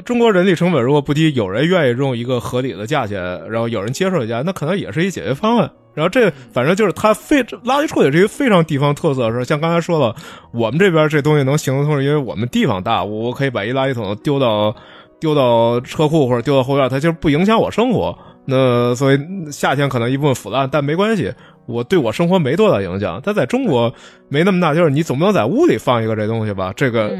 [0.04, 3.20] 中国人力成本如果不低，有人愿意用一个合理的价钱，
[3.50, 5.70] 然后有人接受一下，那可能也是一解决方案。
[5.94, 10.14] 然后这反正就是它非垃圾处理是一个非常地方特色的事，像刚才说了，
[10.52, 14.74] 我们这边这东西能行得通，是因为我们地方大，我可以把一垃圾桶丢到
[15.18, 18.16] 丢到车库或者丢到后院，它就是不影响我生活。
[18.44, 19.18] 那所以
[19.50, 21.32] 夏天可能一部分腐烂，但没关系，
[21.66, 23.20] 我对我生活没多大影响。
[23.22, 23.92] 但在中国
[24.28, 26.72] 没那么大，就是你总不能在屋里放一个这东西吧？
[26.76, 27.10] 这个、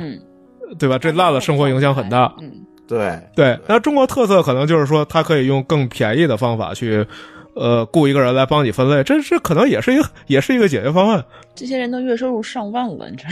[0.79, 0.99] 对吧？
[0.99, 2.35] 这烂了生活影响很大。
[2.41, 2.53] 嗯，
[2.87, 7.07] 对，对，那中国特色可能就是说，它可以用更便宜的方法去，
[7.55, 11.25] 呃，雇一个人来帮你分类，这这可能也是一个也是一个解决方案。
[11.55, 13.25] 这些人都月收入上万了，你知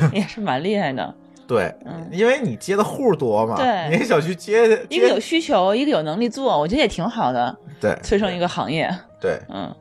[0.00, 1.14] 道， 也是蛮厉害的。
[1.46, 8.90] 对，嗯，因为你接的户多嘛，对你小区接一个有，需求，一个有能力做，我觉得也挺好的，对催生一个行业。
[9.20, 9.74] 对，嗯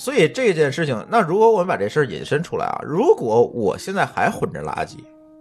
[0.00, 4.94] 所以这件事情，那如果我们把这事儿引申出来啊，如果我现在还混着垃圾，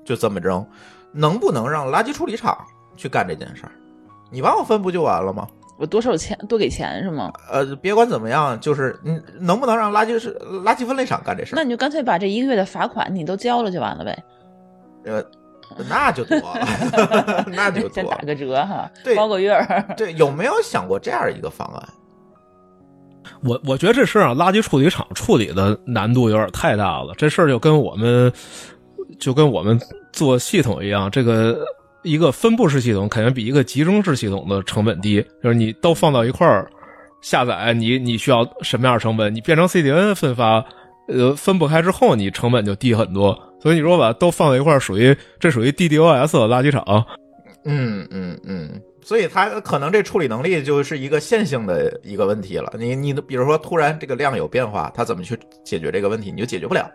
[0.08, 0.66] 就这么扔，
[1.12, 2.58] 能不能让垃圾处理厂
[2.96, 3.72] 去干这件事儿？
[4.32, 5.46] 你帮我分不就完了吗？
[5.78, 7.32] 我多收钱，多给钱是吗？
[7.52, 10.34] 呃，别管怎么样，就是你能不能让垃圾是
[10.64, 11.58] 垃圾分类厂干这事儿？
[11.58, 14.24] 那你就干脆把这一个月的罚款你都交了就完了呗，
[15.04, 15.24] 呃，
[15.90, 18.18] 那就多了， 那就多先打。
[18.20, 19.84] 个折哈，对包个月儿。
[19.98, 21.84] 对，有没有想过这样一个方案？
[23.44, 27.14] 我我觉得这事儿啊，垃圾处理厂处理的难度有点太大了。
[27.18, 28.32] 这事儿就跟我们
[29.20, 29.80] 就跟我们
[30.12, 31.66] 做系统一样，这个
[32.04, 35.24] 一个分布式系统肯定比一个集中式系统的成本低。
[35.44, 36.70] 就是你都放到一块儿
[37.22, 39.34] 下载，你你需要什么样的成本？
[39.34, 40.64] 你变成 CDN 分发，
[41.08, 43.38] 呃，分不开之后，你成本就低很多。
[43.60, 47.06] 所以你如果把都放在一块儿，属于这属于 DDoS 的垃圾场。
[47.66, 52.72] 嗯嗯嗯，所以它可能这处理能力就是一个线性的一个问题了。
[52.78, 56.32] 你你比如说突然这个量有变化，它怎么去解决这个问题？
[56.32, 56.90] 你就解决不了。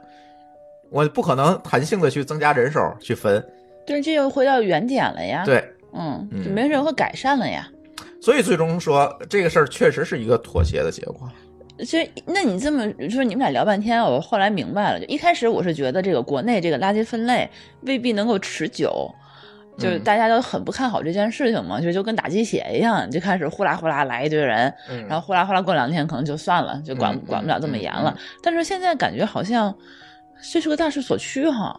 [0.92, 3.42] 我不可能弹性的去增加人手去分，
[3.86, 7.68] 对，这又回到原点了呀。，对，嗯，嗯就没有任何改善了呀。
[8.20, 11.28] 所以最终说这个事儿确实是一个妥协的结果。
[11.78, 15.00] 其实，那你这么就是你们俩聊半天，我后来明白了。
[15.00, 17.48] 就一开始我是觉得这个国内这个垃圾分类
[17.80, 19.10] 未必能够持久，
[19.78, 28.22] 就是嗯大家都很不看好这件事情嘛，就就跟打鸡血一样，就开始呼啦呼啦来一堆人，嗯然后呼啦呼啦过两天可能就算了，就管嗯管不了这么严了嗯。
[28.42, 29.74] 但是现在感觉好像
[30.52, 31.78] 这是个大势所趋哈。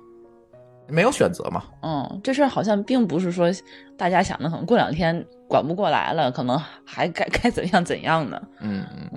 [0.90, 3.50] 没有选择嘛，嗯，这事儿好像并不是说
[3.98, 8.42] 大家想的，可能过两天管不过来了，可能还该 该怎样怎样呢。
[8.60, 9.10] 嗯嗯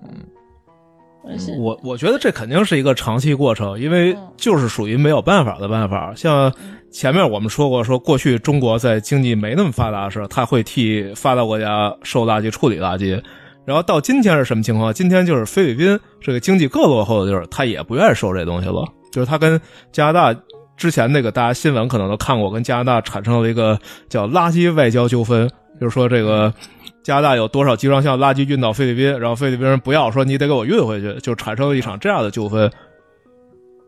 [1.28, 6.14] 嗯，我我觉得这肯定是一个长期过程，因为嗯就是属于没有办法的办法。
[6.14, 6.52] 像
[6.92, 13.20] 前面我们说过，说过去中国在经济没那么发达的时候，他会替发达国家收垃圾、处理垃圾。
[13.64, 14.94] 然后到今天是什么情况？
[14.94, 18.86] 今天就是菲律宾这个经济更落后的地儿，他也不愿意收这东西了。
[19.16, 19.58] 就是他跟
[19.92, 20.40] 加拿大
[20.76, 23.78] 之前那个大家新闻可能都看过，跟加拿大产生了一个
[24.10, 25.50] 叫垃圾外交纠纷，
[25.80, 26.52] 就是说这个
[27.02, 32.70] 加拿大有多少集装箱垃圾运到菲律宾，然后菲律宾人不要，说你得给我运回去，就产生了一场这样的纠纷，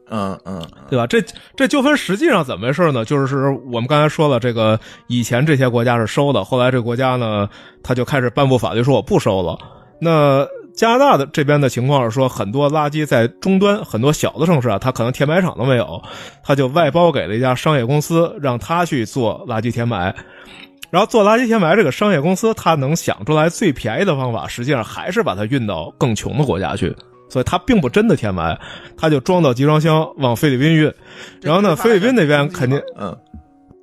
[0.08, 1.06] 嗯嗯对吧？
[1.06, 1.22] 这
[1.54, 3.04] 这纠纷实际上怎么回事呢？
[3.04, 7.46] 就是我们刚才说了，这个以前这些国家是收的，后来这国家呢，
[7.82, 9.58] 他就开始颁布法律说我不收了。
[10.00, 10.46] 那
[10.78, 16.00] 加拿大的这边的情况是说，很多垃圾在终端，很多小的城市啊，它可能填埋场都没有，
[16.44, 20.14] 它就外包给了一家商业公司，让他去做垃圾填埋。
[20.88, 26.94] 然后做垃圾填埋这个商业公司，它能想出来最便宜的方法，实际上还是把它运到更穷的国家去。
[27.28, 28.56] 所以它并不真的填埋，
[28.96, 30.94] 它就装到集装箱往菲律宾运。
[31.42, 33.14] 然后呢，菲律宾那边肯定，嗯，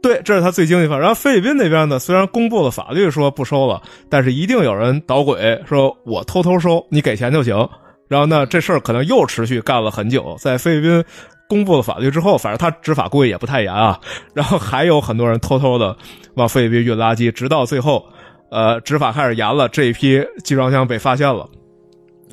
[0.06, 1.00] 对，这是他最经济方。
[1.00, 7.68] 然后菲律宾那边呢，虽然公布了法律说不收了，但是一定有人捣鬼，说我偷偷收，你给钱就行。
[8.08, 10.36] 然后呢，这事儿可能又持续干了很久。
[10.40, 11.04] 在菲律宾
[11.50, 14.00] 公布了法律之后，反正他执法估计也不太严啊。
[14.36, 15.98] 然后还有很多人偷偷的
[16.36, 18.06] 往菲律宾运垃圾，直到最后，
[18.52, 21.50] 呃，执法开始严了，这一批集装箱被发现了，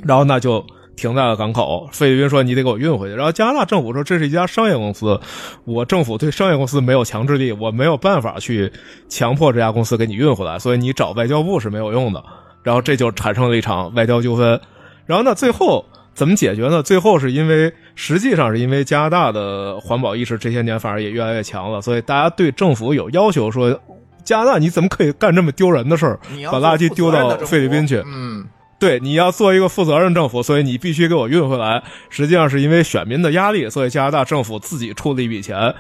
[0.05, 0.63] 然后那就。
[0.97, 3.15] 停在了港口，菲律宾说你得给我运回去。
[3.15, 5.19] 然后加拿大政府说这是一家商业公司，
[5.65, 8.71] 我政府对商业公司没有强制力，我没有办法去
[9.09, 12.23] 强迫这家公司给你运回来，所以你找外交部是没有用的。
[12.63, 14.61] 然后这就产生了一场外交纠纷。
[15.05, 15.85] 然后呢，最后
[16.15, 16.83] 怎么解决呢？
[16.83, 23.81] 最后是因为实际上是因为加拿大的环保意识这些年反而也越来越强了，所以大家对政府有要求，说
[24.23, 26.21] 加拿大你怎么可以干这么丢人的事儿，
[26.53, 28.01] 把垃圾丢到菲律宾去？
[28.07, 28.47] 嗯。
[28.83, 31.81] 对，你要做一个负责任政府，所以你必须给我运回来。
[32.11, 35.73] 实际上是因为选民的压力，所以加拿大政府自己出了一笔钱，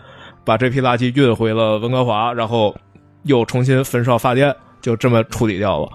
[0.44, 2.72] 把这批垃圾运回了温哥华，然后
[3.24, 5.88] 又重新焚烧发电，就这么处理掉了。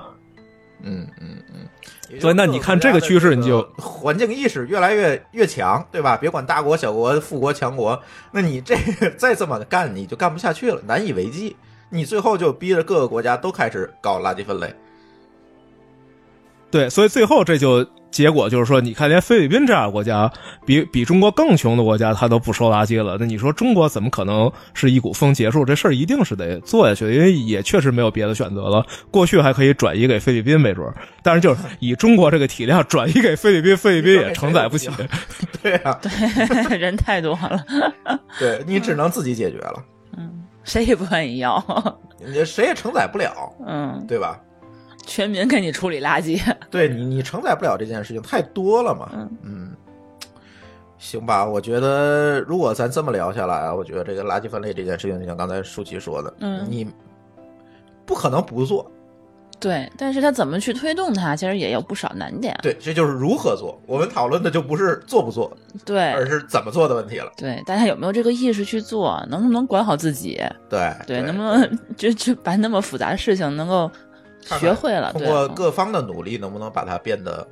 [0.84, 2.20] 嗯嗯嗯。
[2.20, 6.18] 所以那你看这个趋势，你就环境意识越来越越强，对吧？
[6.18, 7.98] 别管大国小国、富国强国，
[8.34, 8.76] 那你这
[9.18, 11.56] 再这么干，你就干不下去了，难以为继。
[11.90, 14.76] 你最后就逼着各个国家都开始搞垃圾分类。
[16.70, 20.30] 对，所以最后这就结果就是说，你看，连菲律宾这样的国家，
[20.66, 23.16] 比比中国更穷的国家，他都不收垃圾了。
[23.20, 25.64] 那你说中国怎么可能是一股风结束？
[25.64, 28.86] 这事儿一定是得做下去，因为也确实没有别的选择了。
[29.10, 30.94] 过去还可以转移给菲律宾没准儿，
[31.24, 34.90] 但是就是以中国这个体量转移给菲律宾，菲律宾也承载不起。
[35.62, 37.64] 对啊，对，人太多了。
[38.38, 39.84] 对你只能自己解决了。
[40.18, 41.64] 嗯，谁也不愿意要，
[42.26, 43.32] 你谁也承载不了。
[43.66, 44.38] 嗯，对吧？
[45.08, 46.40] 全民给你处理垃圾，
[46.70, 49.10] 对你，你承载不了这件事情太多了嘛。
[49.42, 49.72] 嗯，
[51.00, 56.86] 行吧，我觉得如果咱这么聊下来，我觉得这个垃圾分类这件事情，就像刚才舒淇说的，嗯，你
[58.06, 58.92] 不可能不做。
[59.60, 62.56] 对，但是他怎么去推动它，其实也有不少难点。
[62.62, 63.82] 对，这就是如何做。
[63.88, 65.52] 我们讨论的就不是做不做，
[65.84, 67.32] 对，而是怎么做的问题了。
[67.36, 69.20] 对，大家有没有这个意识去做？
[69.30, 70.40] 能不能管好自己？
[70.70, 73.90] 对，对，能不能 就就把那么复杂的事情能够。
[74.60, 77.48] 学会了，通过各方的努力，能不能把它变得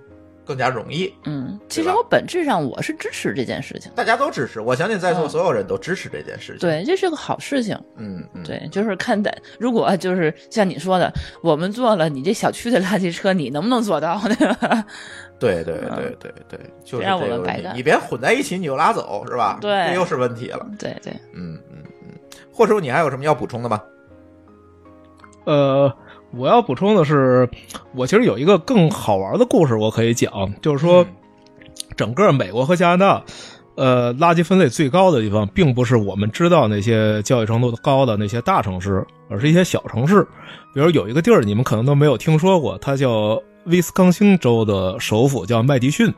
[0.45, 1.11] 更加容易？
[1.25, 4.61] 嗯，其实我本质上我是支持这件事情，大家都支持。
[4.61, 6.59] 我相信在座所有人都支持这件事情。
[6.59, 7.77] 对，这是个好事情。
[7.97, 14.21] 嗯，对，就是看待，如果就是像你说的，我们做了，你这小区的垃圾车，你能不能做到？
[14.37, 14.85] 对吧？
[15.37, 17.75] 对对对对对，就让我们白干。
[17.75, 19.57] 你别混在一起，你就拉走，是吧？
[19.59, 20.65] 对，这又是问题了。
[20.79, 22.13] 对对，嗯嗯嗯。
[22.53, 23.81] 或者你还有什么要补充的吗？
[25.45, 25.93] 呃。
[26.37, 27.49] 我要补充的是，
[27.93, 30.31] 我其实有一个更好玩的故事，我可以讲，
[30.61, 31.05] 就是说，
[31.95, 33.23] 整个美国和加拿大，
[33.75, 40.23] 呃，垃圾分类最高的地方，并不是我们知道那些教育程度高的那些大城市，而是一些小城市。
[40.73, 46.13] 比如有一个地儿，你们可能都没有听说过，它叫威斯康星州的首府叫麦迪逊，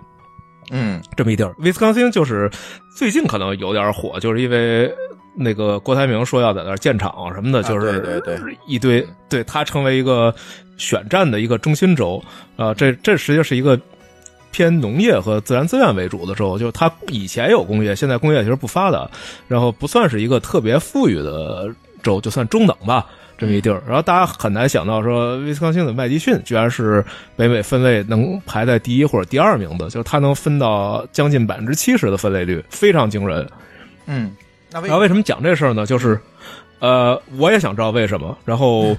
[0.71, 1.53] 嗯，这么一地儿。
[1.59, 2.49] 威斯康星就是
[2.95, 4.91] 最近可能有点火，就是因为。
[5.39, 10.33] 那个郭台铭说要在那儿建厂什么的，就是对对一堆，对他成为一个
[10.77, 12.19] 选战的一个中心轴
[12.55, 12.73] 啊。
[12.73, 13.79] 这这实际上是一个
[14.51, 19.07] 偏农业和自然资源为主的州，就是它以前有工业，现在工业其实不发达，
[19.47, 21.69] 然后不算是一个特别富裕的
[22.01, 23.05] 州，就算中等吧
[23.37, 23.83] 这么一地儿。
[23.85, 33.47] 然后大家很难想到说，威斯康星的麦迪逊居然是北美分类能排在第一或者第二名的，就是它能分到将近百分之七十的分类率，非常惊人。
[34.07, 34.35] 嗯。
[34.69, 35.85] 然后为什么讲这事儿呢？
[35.85, 36.19] 就是，
[36.79, 38.37] 呃，我也想知道为什么。
[38.43, 38.95] 然后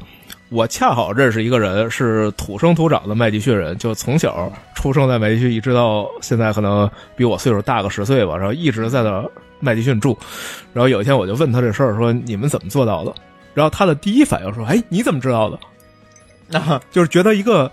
[0.49, 8.35] 我恰好认识一个人，是土生土长的麦迪逊人，就从小出生在麦迪逊，一直到现在，可能比我岁数大个十岁吧。
[8.37, 9.23] 然后一直在那
[9.61, 10.16] 麦迪逊住。
[10.73, 13.12] 然后有一天我就问他这事儿，说你们怎么做到的？
[13.53, 15.59] 然后他的第一反应说：“哎，你怎么知道的？”
[16.49, 17.71] 那就是觉得一个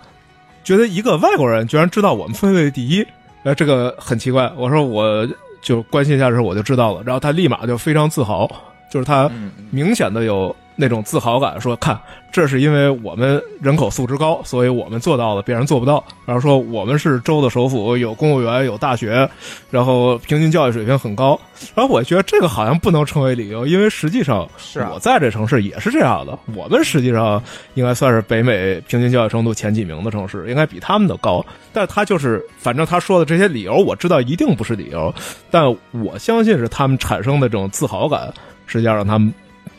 [0.64, 3.02] 觉得一个外国人居然知道我们分类第一，
[3.44, 4.52] 哎，这个很奇怪。
[4.54, 5.26] 我说我。
[5.60, 7.02] 就关心一下的时候，我就知道了。
[7.04, 8.48] 然后他立马就非常自豪，
[8.90, 9.30] 就是他
[9.70, 11.98] 明显的有那种自豪感，说看
[12.30, 16.04] 这是因为我们人口素质高，所以我们做到了，别人做不到。
[16.26, 19.28] 然后说我们是州的首府，有公务员，有大学，
[19.70, 21.40] 然后平均教育水平很高。
[21.74, 24.46] 然后我觉得这个好像不能成为理由，因为实际上
[24.92, 26.38] 我在这城市也是这样的。
[26.54, 31.42] 我们实际上应该算是北美平均教育程度前几名的城市，应该比他们的高。
[31.72, 35.14] 但是他就是，反正他说的这些理由，我知道一定不是理由，
[35.50, 38.30] 但我相信是他们产生的这种自豪感，
[38.66, 39.32] 实际上让他们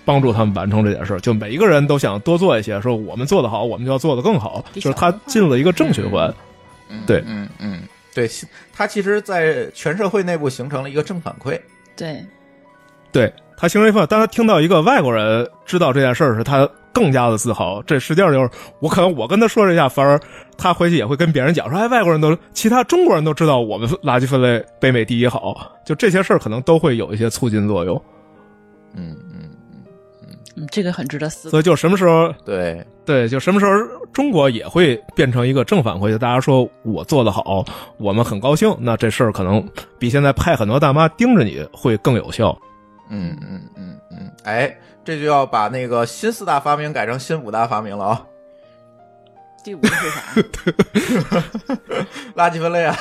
[0.08, 1.20] 帮助他们完成这件事儿。
[1.20, 6.34] 就每一个人都想多做一些，说我们做得好，我们就要做得更好，就是他进了一个正循环。
[6.90, 7.82] 嗯对嗯嗯，
[8.16, 8.30] 对，
[8.74, 11.60] 他其实，在全社会内部形成了一个正反馈。
[11.98, 12.26] 对，
[13.12, 17.84] 对他形成一份，当他听到一个外国人知道这件事儿时，他更加的自豪。
[17.84, 18.50] 这实际上就是
[18.80, 20.18] 我可能我跟他说这下，反而
[20.58, 28.02] 他回去也会跟别人讲说，哎，外国人都其他中国人都知道我们垃圾分类北美第一好，就这些事儿可能都会有一些促进作用。
[28.96, 29.14] 嗯
[30.58, 31.52] 嗯，嗯，这个很值得思考。
[31.52, 33.72] 所以就什么时候对，对，就什么时候
[34.12, 37.64] 中国也会变成一个正反馈，就大家说我做的好，
[37.98, 39.66] 我们很高兴，那这事儿可能
[40.00, 42.58] 比现在派很多大妈盯着你会更有效。
[43.10, 48.26] 嗯嗯嗯嗯，哎，这就要把那个新四大发明改成新五大发明了啊！
[49.64, 50.22] 第五个是啥？
[52.36, 52.96] 垃圾分类啊，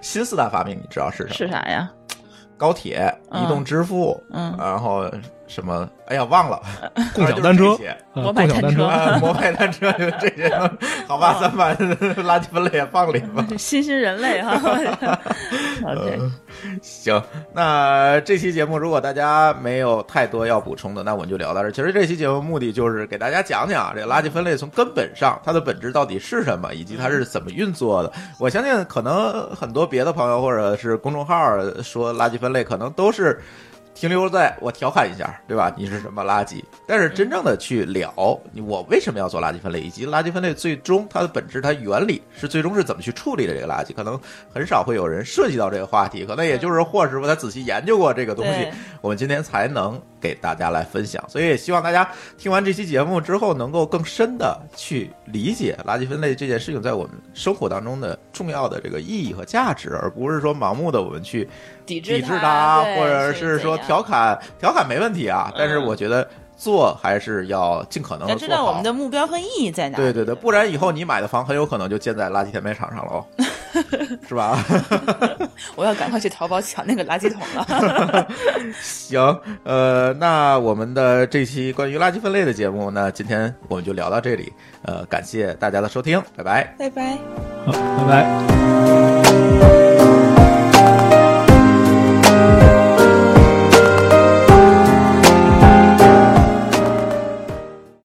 [0.00, 1.34] 新四大发明你知道是什么？
[1.34, 1.90] 是啥呀？
[2.56, 5.10] 高铁、嗯移动支付，嗯然后
[5.46, 5.88] 什么？
[6.06, 6.60] 哎呀，忘了，
[7.14, 7.76] 共享单车
[8.12, 10.50] 共享单车，啊，摩拜单车就这些，
[11.08, 13.46] 好吧，咱把垃圾分类也放里吧。
[13.56, 14.52] 新兴人类哈。
[15.86, 16.20] OK，
[16.82, 17.22] 行，
[17.54, 21.72] 那这期节目如果大家没有太多要补充的，那我们就聊到这儿。
[21.72, 28.12] 其实这期节目目的就是给大家讲讲这个垃圾分类从根本上它的本质到底是什么，以及它是怎么运作的。
[28.38, 33.40] 我相信可能很多别的朋友或者是公众号说垃圾分类，可能都是。
[33.94, 35.72] 停留在我调侃一下，对吧？
[35.76, 36.62] 你是什么垃圾？
[36.86, 38.12] 但是真正的去聊，
[38.66, 44.20] 我为什么要做垃圾分类，以及垃圾分类最终它的本质、它原理是最终是怎么去处理的这个垃圾，可能
[44.52, 46.24] 很少会有人涉及到这个话题。
[46.24, 48.68] 可能也就是霍师傅他仔细研究过这个东西，
[49.00, 51.24] 我们今天才能给大家来分享。
[51.28, 61.48] 所以也希望大家听完这期节目之后，能够更深的去理解垃圾分类这件事情在我们生活当中的重要的这个意义和价值，而不是说盲目的我们去
[61.86, 66.26] 抵制抵制它，或者是说调侃，调侃没问题啊，但是嗯我觉得
[66.56, 68.54] 做还是要尽可能要的做好。
[68.54, 69.96] 知道我们的目标和意义在哪。
[69.96, 73.26] 对对对，不然以后你买的房很有可能就建在垃圾填埋场上了哦，
[74.28, 74.58] 是吧？
[75.76, 78.26] 我要赶快去淘宝抢那个垃圾桶了。
[78.80, 86.74] 行，呃，那我们的这期关于垃圾分类的节目呢，今天我们就聊到这里，呃，感谢大家的收听，拜拜。
[86.78, 87.18] 拜拜。
[87.66, 87.72] 好，
[88.06, 89.93] 拜拜。